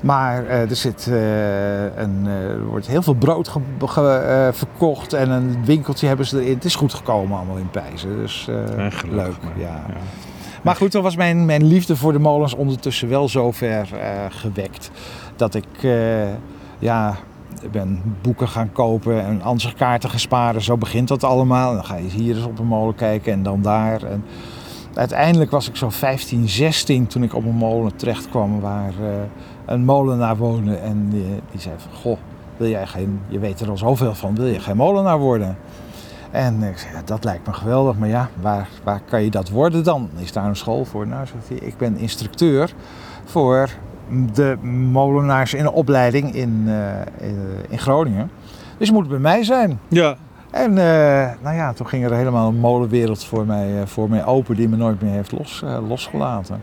[0.00, 3.52] Maar eh, er, zit, eh, een, eh, er wordt heel veel brood
[4.50, 5.12] verkocht.
[5.12, 6.54] En een winkeltje hebben ze erin.
[6.54, 8.16] Het is goed gekomen allemaal in Pijzen.
[8.16, 8.48] Dus
[9.08, 9.42] leuk.
[9.42, 9.58] maar.
[9.58, 9.84] Ja.
[9.88, 9.96] Ja.
[10.62, 14.08] Maar goed, dan was mijn, mijn liefde voor de molens ondertussen wel zo ver eh,
[14.28, 14.90] gewekt.
[15.36, 15.66] Dat ik
[16.78, 17.16] ja,
[17.62, 20.62] ik ben boeken gaan kopen en ansichtkaarten gaan sparen.
[20.62, 21.68] Zo begint dat allemaal.
[21.68, 24.02] En dan ga je hier eens op een molen kijken en dan daar.
[24.02, 24.24] En
[24.94, 28.92] uiteindelijk was ik zo 15, 16 toen ik op een molen terecht kwam waar
[29.66, 30.76] een molenaar woonde.
[30.76, 32.18] En die, die zei van, goh,
[32.56, 35.56] wil jij geen, je weet er al zoveel van, wil je geen molenaar worden?
[36.30, 39.48] En ik zei, ja, dat lijkt me geweldig, maar ja, waar, waar kan je dat
[39.48, 40.08] worden dan?
[40.16, 41.06] Is daar een school voor?
[41.06, 42.74] Nou, zegt hij, ik ben instructeur
[43.24, 43.68] voor
[44.32, 44.56] de
[44.92, 47.06] molenaars in de opleiding in, eh, eh,
[47.68, 48.30] in Groningen.
[48.78, 49.80] Dus je moet bij mij zijn.
[49.88, 50.16] Ja.
[50.50, 54.56] En eh, nou ja, toen ging er helemaal een molenwereld voor mij, voor mij open
[54.56, 56.60] die me nooit meer heeft los, losgelaten.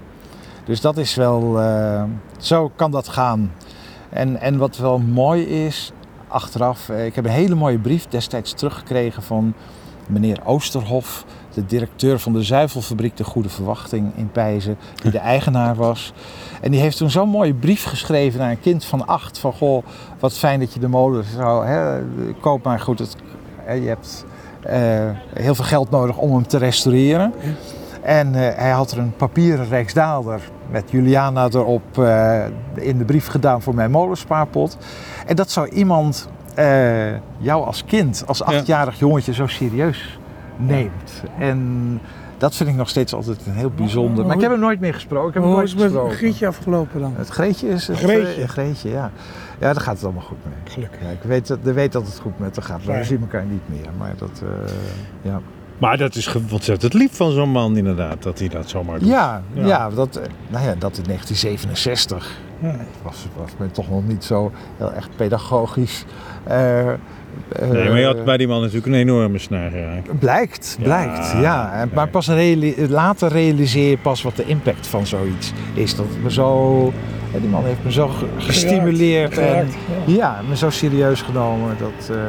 [0.66, 2.04] Dus dat is wel, eh,
[2.38, 3.52] zo kan dat gaan.
[4.10, 5.92] En, en wat wel mooi is,
[6.28, 9.54] achteraf, eh, ik heb een hele mooie brief destijds teruggekregen van
[10.08, 15.76] meneer Oosterhof, de directeur van de zuivelfabriek De Goede Verwachting in Pijzen, die de eigenaar
[15.76, 16.14] was.
[16.62, 19.84] En die heeft toen zo'n mooie brief geschreven naar een kind van acht, van goh,
[20.20, 22.02] wat fijn dat je de molen zou, hè,
[22.40, 23.16] koop maar goed, het,
[23.58, 24.26] hè, je hebt
[24.62, 27.34] eh, heel veel geld nodig om hem te restaureren.
[28.04, 30.42] En eh, hij had er een papieren Rijksdaalder
[30.72, 32.44] met Juliana erop eh,
[32.74, 34.78] in de brief gedaan voor mijn molenspaarpot.
[35.26, 40.20] En dat zou iemand eh, jou als kind, als achtjarig jongetje zo serieus
[40.58, 41.24] neemt.
[41.40, 42.00] En
[42.38, 44.26] dat vind ik nog steeds altijd een heel bijzonder.
[44.26, 45.28] Maar ik heb hem nooit meer gesproken.
[45.28, 47.14] Ik heb hem Hoe nooit is het met afgelopen dan?
[47.18, 47.98] Het Greetje is het.
[47.98, 48.48] Greetje.
[48.48, 49.12] Greetje, ja.
[49.60, 50.74] Ja, daar gaat het allemaal goed mee.
[50.74, 51.02] Gelukkig.
[51.02, 52.78] Ja, ik weet, dat- ik weet dat het goed met haar gaat.
[52.86, 53.08] Maar we Ja.
[53.08, 53.90] zien elkaar niet meer.
[53.98, 54.74] Maar dat, eh,
[55.22, 55.40] ja.
[55.78, 59.08] Maar dat is ontzettend lief van zo'n man inderdaad, dat hij dat zomaar doet.
[59.08, 59.66] Ja, Ja.
[59.66, 59.90] ja.
[59.90, 62.76] dat, eh, nou ja, dat in 1967 Ja.
[63.02, 66.06] was, was men toch nog niet zo heel echt pedagogisch.
[66.44, 66.96] eh, eh,
[67.70, 70.20] Nee, maar je had bij die man natuurlijk een enorme snaar geraakt.
[70.20, 71.74] Blijkt, Ja, blijkt, ja.
[71.74, 75.96] En- Maar pas reali- later realiseer je pas wat de impact van zoiets is.
[75.96, 76.86] Dat het me zo,
[77.34, 79.74] ja, die man heeft me zo ge- gestimuleerd en Geraakt,
[80.06, 80.14] ja.
[80.16, 81.76] ja, me zo serieus genomen.
[81.80, 82.24] Dat, eh,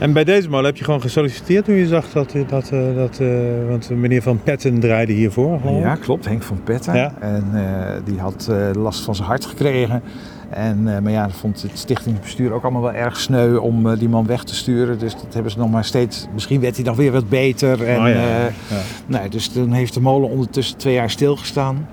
[0.00, 3.18] En bij deze molen heb je gewoon gesolliciteerd toen je zag dat, dat, eh, dat
[3.20, 3.28] eh,
[3.68, 5.60] want meneer Van Petten draaide hiervoor.
[5.60, 5.80] geloof.
[5.80, 6.24] Ja, klopt.
[6.24, 6.94] Henk van Petten.
[6.94, 7.14] Ja.
[7.20, 10.02] En eh, die had eh, last van zijn hart gekregen.
[10.50, 13.98] En, eh, maar ja, dat vond het stichtingsbestuur ook allemaal wel erg sneu om eh,
[13.98, 14.98] die man weg te sturen.
[14.98, 16.26] Dus dat hebben ze nog maar steeds...
[16.32, 17.84] Misschien werd hij nog weer wat beter.
[17.84, 18.80] En, Oh ja, eh, ja.
[19.06, 21.88] nou, dus toen heeft de molen ondertussen twee jaar stilgestaan.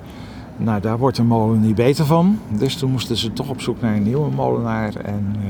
[0.57, 2.39] Nou, daar wordt de molen niet beter van.
[2.49, 4.95] Dus toen moesten ze toch op zoek naar een nieuwe molenaar.
[4.95, 5.49] En eh,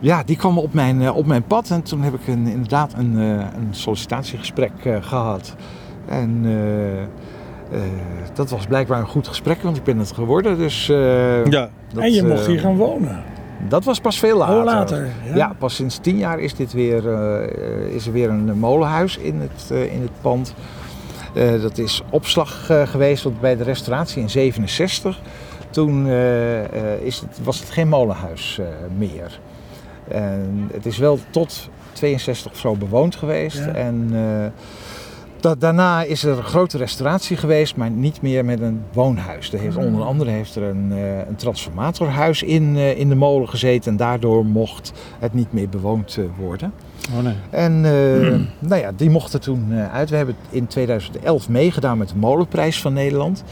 [0.00, 1.70] ja, die kwam op mijn, eh, op mijn pad.
[1.70, 5.54] En toen heb ik een, inderdaad een, eh, een sollicitatiegesprek eh, gehad.
[6.08, 7.08] En eh, eh,
[8.34, 10.58] dat was blijkbaar een goed gesprek, want ik ben het geworden.
[10.58, 11.68] Dus, eh, Ja.
[11.92, 13.22] dat, en je mocht hier gaan wonen.
[13.68, 14.56] Dat was pas veel later.
[14.58, 15.08] Oh, later.
[15.24, 15.36] Ja.
[15.36, 15.52] Ja.
[15.58, 19.70] pas sinds tien jaar is, dit weer, eh, is er weer een molenhuis in het,
[19.70, 20.54] eh, in het pand.
[21.34, 25.20] Eh, dat is opslag eh, geweest want bij de restauratie in 67.
[25.70, 28.66] Toen eh, eh, is het, was het geen molenhuis eh,
[28.98, 29.40] meer.
[30.10, 33.58] En het is wel tot 62 of zo bewoond geweest.
[33.58, 33.66] Ja.
[33.72, 34.46] En eh,
[35.40, 39.52] da- daarna is er een grote restauratie geweest, maar niet meer met een woonhuis.
[39.52, 39.86] Er heeft, Mhm.
[39.86, 43.90] onder andere heeft er een, eh, een transformatorhuis in, eh, in de molen gezeten.
[43.90, 46.72] En daardoor mocht het niet meer bewoond worden.
[47.16, 47.34] Oh nee.
[47.50, 48.38] En eh,
[48.68, 50.10] nou ja, die mochten toen uit.
[50.10, 53.44] We hebben in 2011 meegedaan met de Molenprijs van Nederland.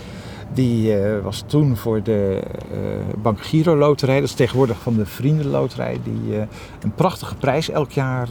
[0.53, 2.41] Die eh, was toen voor de
[2.71, 2.79] eh
[3.23, 4.21] Bank Giro Loterij.
[4.21, 5.99] Dat is tegenwoordig van de Vriendenloterij.
[6.03, 6.43] Die eh,
[6.83, 8.29] een prachtige prijs elk jaar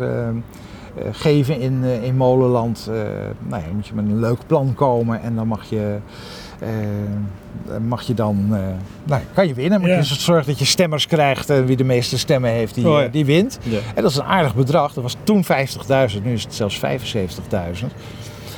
[1.11, 2.89] geven in, in Molenland.
[3.47, 5.21] Nou ja, dan moet je met een leuk plan komen.
[5.21, 5.97] En dan mag je...
[7.87, 8.47] mag je dan,
[9.03, 9.81] nou, kan je winnen.
[9.81, 9.87] Ja.
[9.87, 11.49] je dus zorgen dat je stemmers krijgt.
[11.49, 13.07] En wie de meeste stemmen heeft, die, Oh ja.
[13.07, 13.59] die wint.
[13.63, 13.79] Ja.
[13.95, 14.93] En dat is een aardig bedrag.
[14.93, 15.49] Dat was toen 50.000,
[16.23, 17.85] nu is het zelfs 75.000.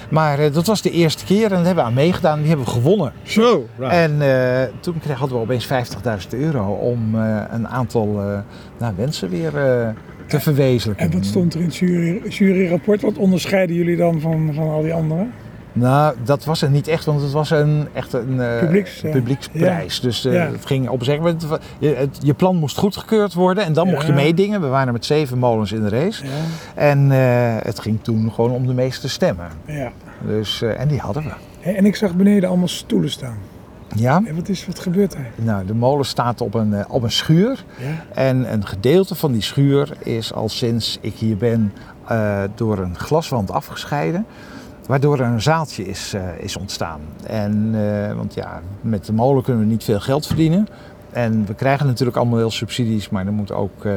[0.09, 2.39] Maar eh, dat was de eerste keer en daar hebben we aan meegedaan.
[2.39, 3.13] Die hebben we gewonnen.
[3.23, 3.67] Zo.
[3.77, 3.93] right.
[3.93, 8.07] En eh, toen kreeg, hadden we opeens 50.000 euro om eh, een aantal
[8.77, 9.51] nou, wensen weer
[10.27, 11.05] te verwezenlijken.
[11.05, 13.01] En wat stond er in het jury, juryrapport?
[13.01, 15.33] Wat onderscheiden jullie dan van, van al die anderen?
[15.73, 19.99] Nou, dat was het niet echt, want het was een, echt een eh, Publieks, publieksprijs.
[19.99, 20.51] Dus eh, Ja.
[20.51, 21.37] het ging op een
[21.79, 24.61] je, je plan moest goedgekeurd worden en dan mocht je meedingen.
[24.61, 26.23] We waren met zeven molens in de race.
[26.75, 27.17] En eh,
[27.65, 29.47] het ging toen gewoon om de meeste stemmen.
[29.65, 29.91] ja.
[30.27, 31.31] Dus, en die hadden we.
[31.71, 33.37] En ik zag beneden allemaal stoelen staan.
[33.95, 35.25] Ja, En wat, is, wat gebeurt er?
[35.35, 37.63] nou, de molen staat op een, op een schuur.
[37.77, 37.85] Ja.
[38.13, 41.73] En een gedeelte van die schuur is al sinds ik hier ben
[42.55, 44.25] door een glaswand afgescheiden.
[44.89, 47.01] Waardoor er een zaaltje is, eh, is ontstaan.
[47.23, 50.67] En, eh, want ja, met de molen kunnen we niet veel geld verdienen.
[51.11, 53.91] En we krijgen natuurlijk allemaal wel subsidies, maar er moet ook eh,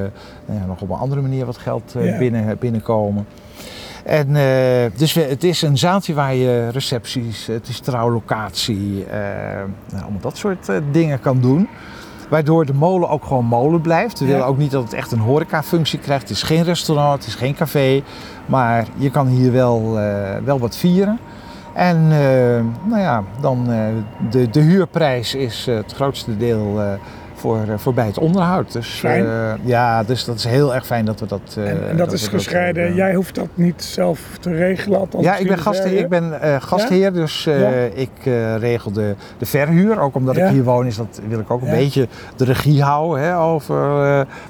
[0.46, 3.26] nou nog op een andere manier wat geld binnen, binnenkomen.
[4.04, 4.32] En,
[4.96, 9.06] dus we, het is een zaaltje waar je recepties, het is trouwlocatie,
[9.92, 11.68] allemaal dat soort dingen kan doen.
[12.32, 14.18] Waardoor de molen ook gewoon molen blijft.
[14.18, 14.30] We Ja.
[14.30, 16.22] willen ook niet dat het echt een horecafunctie krijgt.
[16.22, 18.02] Het is geen restaurant, het is geen café.
[18.46, 21.18] Maar je kan hier wel, eh, wel wat vieren.
[21.72, 23.78] En eh, nou ja, dan eh,
[24.30, 26.80] de, de huurprijs is het grootste deel
[27.42, 28.72] voor, eh, voor bij het onderhoud.
[28.72, 29.24] Dus, Fijn.
[29.26, 31.40] eh, ja, dus dat is heel erg fijn dat we dat.
[31.58, 32.94] eh, En, en dat is gescheiden.
[32.94, 35.08] Jij hoeft dat niet zelf te regelen.
[35.20, 36.32] Ja, ik ben, gastheer, ik ben
[36.62, 37.70] gastheer, dus Ja.
[37.94, 38.10] ik
[38.58, 40.00] regel de, de verhuur.
[40.00, 40.44] Ook omdat Ja.
[40.46, 43.76] ik hier woon, is dat, wil ik ook een beetje de regie houden hè, over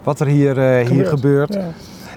[0.02, 1.58] wat er hier, hier gebeurt.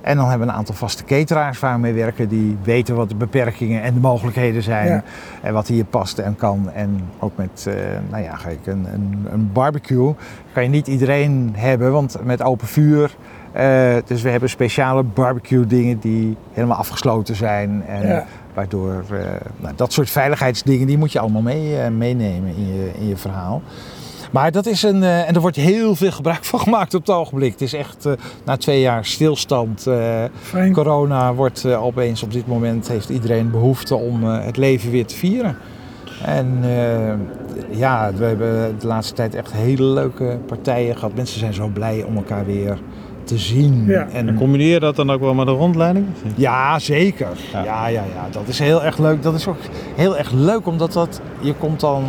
[0.05, 2.27] En dan hebben we een aantal vaste cateraars waar we mee werken.
[2.27, 4.87] Die weten wat de beperkingen en de mogelijkheden zijn.
[4.87, 5.03] Ja.
[5.41, 6.71] En wat hier past en kan.
[6.73, 7.73] En ook met, eh,
[8.09, 10.13] nou ja, een, een, een barbecue.
[10.53, 13.15] Kan je niet iedereen hebben, want met open vuur.
[13.51, 17.83] eh, dus we hebben speciale barbecue dingen die helemaal afgesloten zijn.
[17.87, 18.25] En Ja.
[18.53, 19.17] Waardoor eh,
[19.57, 23.61] nou, dat soort veiligheidsdingen, die moet je allemaal mee, meenemen in je, in je verhaal.
[24.35, 27.15] Maar dat is een, eh, en er wordt heel veel gebruik van gemaakt op het
[27.15, 27.51] ogenblik.
[27.51, 28.13] Het is echt eh,
[28.45, 29.87] na twee jaar stilstand.
[29.87, 30.23] eh,
[30.71, 35.05] corona wordt eh, opeens op dit moment heeft iedereen behoefte om eh, het leven weer
[35.05, 35.57] te vieren.
[36.25, 37.13] En eh,
[37.77, 41.15] ja, we hebben de laatste tijd echt hele leuke partijen gehad.
[41.15, 42.77] Mensen zijn zo blij om elkaar weer
[43.23, 43.85] te zien.
[43.87, 44.07] Ja.
[44.13, 46.05] En combineer je dat dan ook wel met een rondleiding?
[46.35, 47.27] Ja, zeker.
[47.51, 47.63] Ja.
[47.63, 47.87] Ja.
[47.87, 49.23] Ja, ja, Dat is heel erg leuk.
[49.23, 49.57] Dat is ook
[49.95, 52.03] heel erg leuk, omdat dat, je komt dan...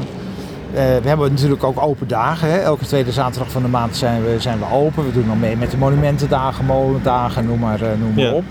[0.73, 2.51] eh, we hebben natuurlijk ook open dagen.
[2.51, 2.57] Hè.
[2.59, 5.05] Elke tweede zaterdag van de maand zijn we, zijn we open.
[5.05, 8.33] We doen dan mee met de monumentendagen, molendagen, noem maar, eh, noem maar Ja.
[8.33, 8.45] op.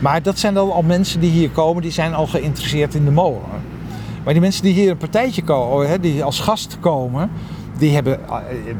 [0.00, 3.10] Maar dat zijn dan al mensen die hier komen, die zijn al geïnteresseerd in de
[3.10, 3.40] molen.
[4.24, 7.30] Maar die mensen die hier een partijtje komen, hè, die als gast komen,
[7.78, 8.34] die hebben eh,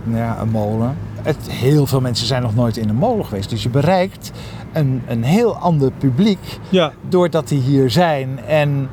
[0.05, 0.97] nou ja, een molen.
[1.23, 3.51] Het, heel veel mensen zijn nog nooit in een molen geweest.
[3.51, 4.31] Dus je bereikt
[4.73, 6.93] een, een heel ander publiek Ja.
[7.09, 8.41] doordat die hier zijn.
[8.47, 8.89] En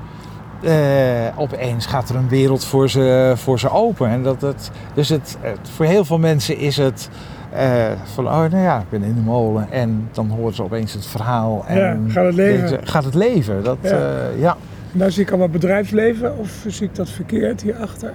[0.64, 4.09] eh, opeens gaat er een wereld voor ze, voor ze open.
[4.09, 7.09] En dat het, dus het, het- voor heel veel mensen is het
[7.53, 9.72] eh, van, oh nou ja, ik ben in de molen.
[9.72, 11.64] En dan horen ze opeens het verhaal.
[11.68, 12.70] En Ja, gaat het leven.
[12.70, 13.64] deze- gaat het leven.
[13.64, 13.89] Dat, Ja.
[13.89, 14.20] ja.
[14.39, 14.57] ja.
[14.91, 16.38] Nou zie ik allemaal bedrijfsleven.
[16.38, 18.14] Of zie ik dat verkeerd hierachter?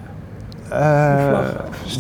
[0.71, 1.39] Eh,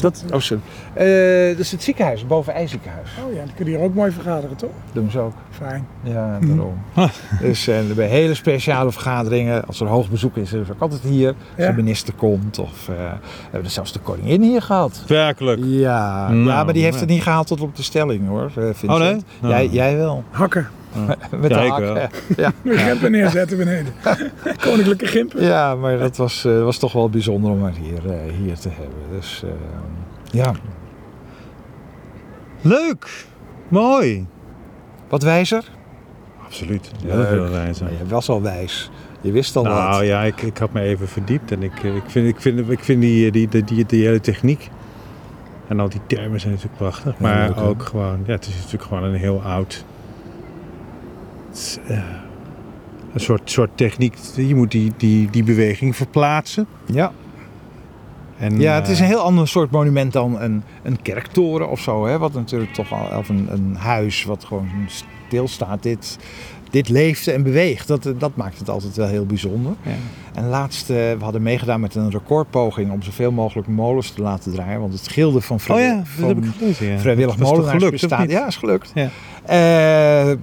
[0.00, 0.62] dat, oh, sorry.
[0.98, 3.10] Eh, dat is het ziekenhuis, boven IJziekenhuis.
[3.26, 4.70] Oh ja, dan kun je hier ook mooi vergaderen, toch?
[4.92, 5.32] doen ze ook.
[5.50, 5.86] Fijn.
[6.02, 6.74] Ja, daarom.
[7.40, 11.28] dus eh, bij hele speciale vergaderingen, als er hoog bezoek is, is ook altijd hier.
[11.28, 11.66] Als Ja.
[11.70, 13.02] de minister komt of eh, we
[13.42, 15.02] hebben er zelfs de koningin hier gehad.
[15.06, 15.60] Werkelijk.
[15.64, 17.04] Ja, Nou, ja maar die heeft nee.
[17.04, 18.90] het niet gehaald tot op de stelling hoor, eh, Vincent.
[18.90, 19.16] Oh, nee?
[19.40, 19.54] Nou.
[19.54, 20.24] Jij, jij wel.
[20.30, 20.68] Hakken.
[21.40, 21.96] Met Ja, de ik hak, wel.
[21.96, 22.52] eh, Ja.
[22.62, 23.92] De gimpen neerzetten beneden.
[24.60, 25.42] Koninklijke gimpen.
[25.44, 28.68] ja, maar dat was, eh, was toch wel bijzonder om haar hier, eh, hier te
[28.68, 28.98] hebben.
[29.10, 29.44] Dus
[30.30, 30.52] ja,
[32.60, 33.24] Leuk.
[33.68, 34.26] Mooi.
[35.08, 35.64] wat wijzer.
[36.44, 36.90] Absoluut.
[37.06, 37.84] Heel veel wijzer.
[37.84, 38.90] Maar je was al wijs.
[39.20, 40.06] Je wist al Nou wat.
[40.06, 42.84] ja, ik, ik had me even verdiept en ik, eh, ik vind, ik vind, ik
[42.84, 44.70] vind die, die, die, die, die hele techniek
[45.68, 47.12] en al die termen zijn natuurlijk prachtig.
[47.12, 49.84] Ja, Maar leuk, ook gewoon, ja, het is natuurlijk gewoon een heel oud.
[51.52, 51.98] is, eh,
[53.14, 54.16] een soort, soort techniek.
[54.36, 56.66] Je moet die, die, die beweging verplaatsen.
[56.86, 57.12] Ja.
[58.38, 61.80] En, Ja, het is eh, een heel ander soort monument dan een, een kerktoren of
[61.80, 62.06] zo.
[62.06, 62.18] Hè?
[62.18, 64.68] Wat natuurlijk toch al, of een, een huis wat gewoon
[65.26, 65.82] stilstaat.
[65.82, 66.18] Dit,
[66.70, 67.88] dit leeft en beweegt.
[67.88, 69.72] Dat, dat maakt het altijd wel heel bijzonder.
[69.82, 69.90] Ja.
[70.34, 74.52] En laatst, eh, we hadden meegedaan met een recordpoging om zoveel mogelijk molens te laten
[74.52, 74.80] draaien.
[74.80, 76.86] Want het gilde van, Oh vrij- ja, dat van heb ik gelezen.
[76.86, 76.98] Ja.
[76.98, 78.30] vrijwillig Dat molenaars gelukt, bestaat.
[78.30, 78.90] Ja, is gelukt.
[78.94, 79.08] Ja.
[79.44, 80.36] Eh, eh,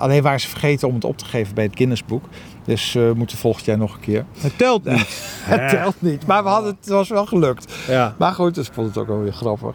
[0.00, 2.24] alleen waren ze vergeten om het op te geven bij het Guinnessboek.
[2.64, 4.24] Dus eh, we moeten volgend jaar nog een keer.
[4.38, 5.32] Het telt niet.
[5.44, 6.26] Het telt niet.
[6.26, 7.72] Maar we hadden, het was wel gelukt.
[7.88, 8.14] Ja.
[8.18, 9.74] Maar goed, dus ik vond het ook wel weer grappig.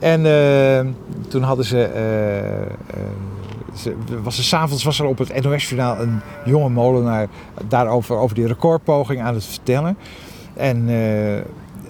[0.00, 0.86] En eh,
[1.28, 2.96] toen hadden ze, eh,
[3.76, 7.26] ze, was er s'avonds was er op het NOS-journaal een jonge molenaar
[7.68, 9.96] daarover over die recordpoging aan het vertellen.
[10.54, 10.88] En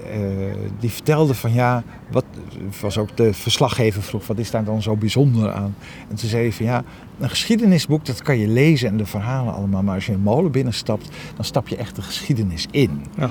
[0.09, 0.21] eh,
[0.81, 2.25] die vertelde van ja, wat
[2.81, 5.75] was ook de verslaggever vroeg, wat is daar dan zo bijzonder aan?
[6.09, 6.85] En toen zei hij van ja,
[7.19, 10.51] een geschiedenisboek dat kan je lezen en de verhalen allemaal, maar als je een molen
[10.51, 13.05] binnenstapt, dan stap je echt de geschiedenis in.
[13.17, 13.31] Ja.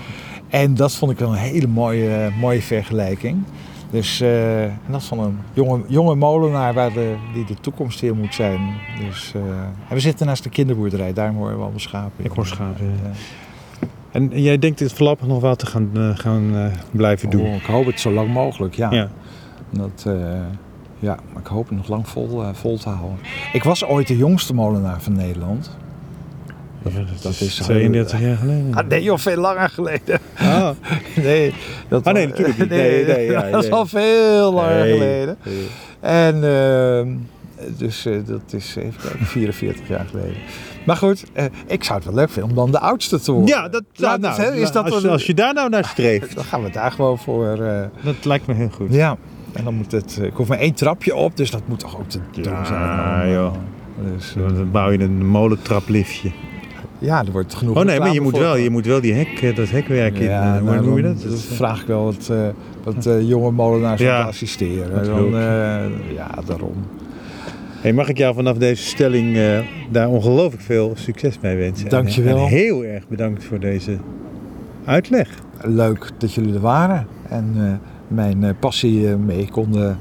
[0.50, 3.44] En dat vond ik wel een hele mooie, mooie vergelijking.
[3.90, 8.16] Dus eh, en dat van een jonge, jonge molenaar waar de, die de toekomst weer
[8.16, 8.60] moet zijn.
[9.00, 12.26] Dus, eh, en we zitten naast de kinderboerderij, daar horen we allemaal schapen.
[12.26, 13.12] Ik hoor schapen, ja.
[14.18, 17.42] En jij denkt dit voorlopig nog wel te gaan, eh, gaan eh, blijven doen?
[17.42, 18.92] Oh, ik hoop het zo lang mogelijk, ja.
[18.92, 19.10] Ja.
[19.70, 20.14] Dat, eh,
[21.00, 23.20] ja, maar ik hoop het nog lang vol, vol te houden.
[23.54, 25.78] Ik was ooit de jongste molenaar van Nederland.
[26.82, 28.74] Dat, dat is is 32 jaar geleden.
[28.74, 30.20] Ah, nee, joh, veel langer geleden.
[30.38, 30.70] Ah.
[31.24, 31.54] Nee,
[31.88, 32.70] dat Ah, nee, natuurlijk niet.
[32.78, 35.38] Nee, nee, dat is al veel langer geleden.
[36.00, 37.08] En ehm,
[37.78, 40.38] dus dat is even kijken, 44 jaar geleden.
[40.88, 43.50] Maar goed, eh, ik zou het wel leuk vinden om dan de oudste te worden.
[43.56, 46.44] Ja, dat, nou, hè, is dat als, wel- als je daar nou naar streeft, Dan
[46.44, 47.62] gaan we daar gewoon voor.
[47.62, 48.94] eh, dat lijkt me heel goed.
[48.94, 49.18] ja,
[49.54, 50.18] en dan moet het.
[50.22, 52.66] eh, Ik hoef maar één trapje op, dus dat moet toch ook te doen Ja,
[52.66, 53.20] zijn.
[53.22, 53.54] dan, joh.
[54.16, 56.32] Dus, Dan bouw je een molentrapliftje.
[57.00, 57.78] ja, er wordt genoeg.
[57.78, 60.30] Oh nee, maar je moet voor wel, je moet wel die hek, dat hekwerk in.
[60.30, 61.22] Ja, hoe nou, noem je dat?
[61.24, 62.32] dat vraag ik wel wat,
[62.84, 65.06] wat jonge molenaars Ja, te assisteren.
[65.06, 65.30] Dan,
[66.16, 66.74] ja, daarom.
[67.88, 69.60] Hey, mag ik jou vanaf deze stelling eh,
[69.92, 71.90] daar ongelooflijk veel succes mee wensen?
[71.90, 72.38] Dankjewel.
[72.38, 73.98] En heel erg bedankt voor deze
[74.86, 75.30] uitleg.
[75.62, 77.64] Leuk dat jullie er waren en eh,
[78.08, 79.98] mijn eh, passie mee, konden,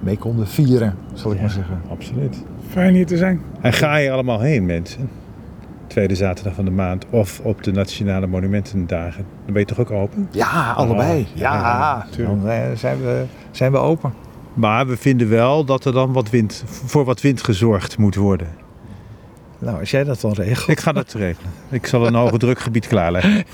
[0.00, 1.42] mee konden vieren, zal ik Ja.
[1.42, 1.80] maar zeggen.
[1.90, 2.44] Absoluut.
[2.68, 3.40] Fijn hier te zijn.
[3.60, 5.08] En ga je allemaal heen, mensen?
[5.86, 9.24] Tweede zaterdag van de maand of op de Nationale Monumentendagen.
[9.44, 10.28] Dan ben je toch ook open?
[10.30, 11.20] Ja, allebei.
[11.20, 12.40] Oh, ja, ja, dan
[12.76, 14.12] zijn, we, zijn we open.
[14.58, 18.48] Maar we vinden wel dat er dan wat wind, voor wat wind gezorgd moet worden.
[19.58, 20.68] Nou, als jij dat dan regelt.
[20.68, 21.52] Ik ga dat regelen.
[21.70, 23.44] Ik zal een hoge drukgebied klaarleggen.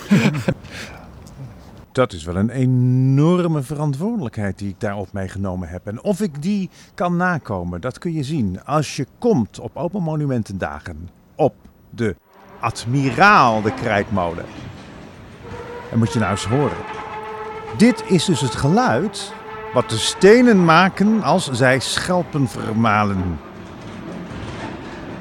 [1.92, 5.86] Dat is wel een enorme verantwoordelijkheid die ik daarop meegenomen heb.
[5.86, 10.02] En of ik die kan nakomen, dat kun je zien als je komt op Open
[10.02, 11.54] Monumentendagen op
[11.90, 12.16] de
[12.60, 14.44] Admiraal, de krijtmolen.
[15.92, 16.76] En moet je nou eens horen.
[17.76, 19.32] Dit is dus het geluid
[19.74, 23.38] wat de stenen maken als zij schelpen vermalen.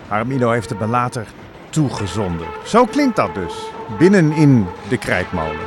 [0.07, 1.27] Armino heeft het me later
[1.69, 2.47] toegezonden.
[2.65, 3.53] Zo klinkt dat dus,
[3.97, 5.65] binnenin de krijtmolen.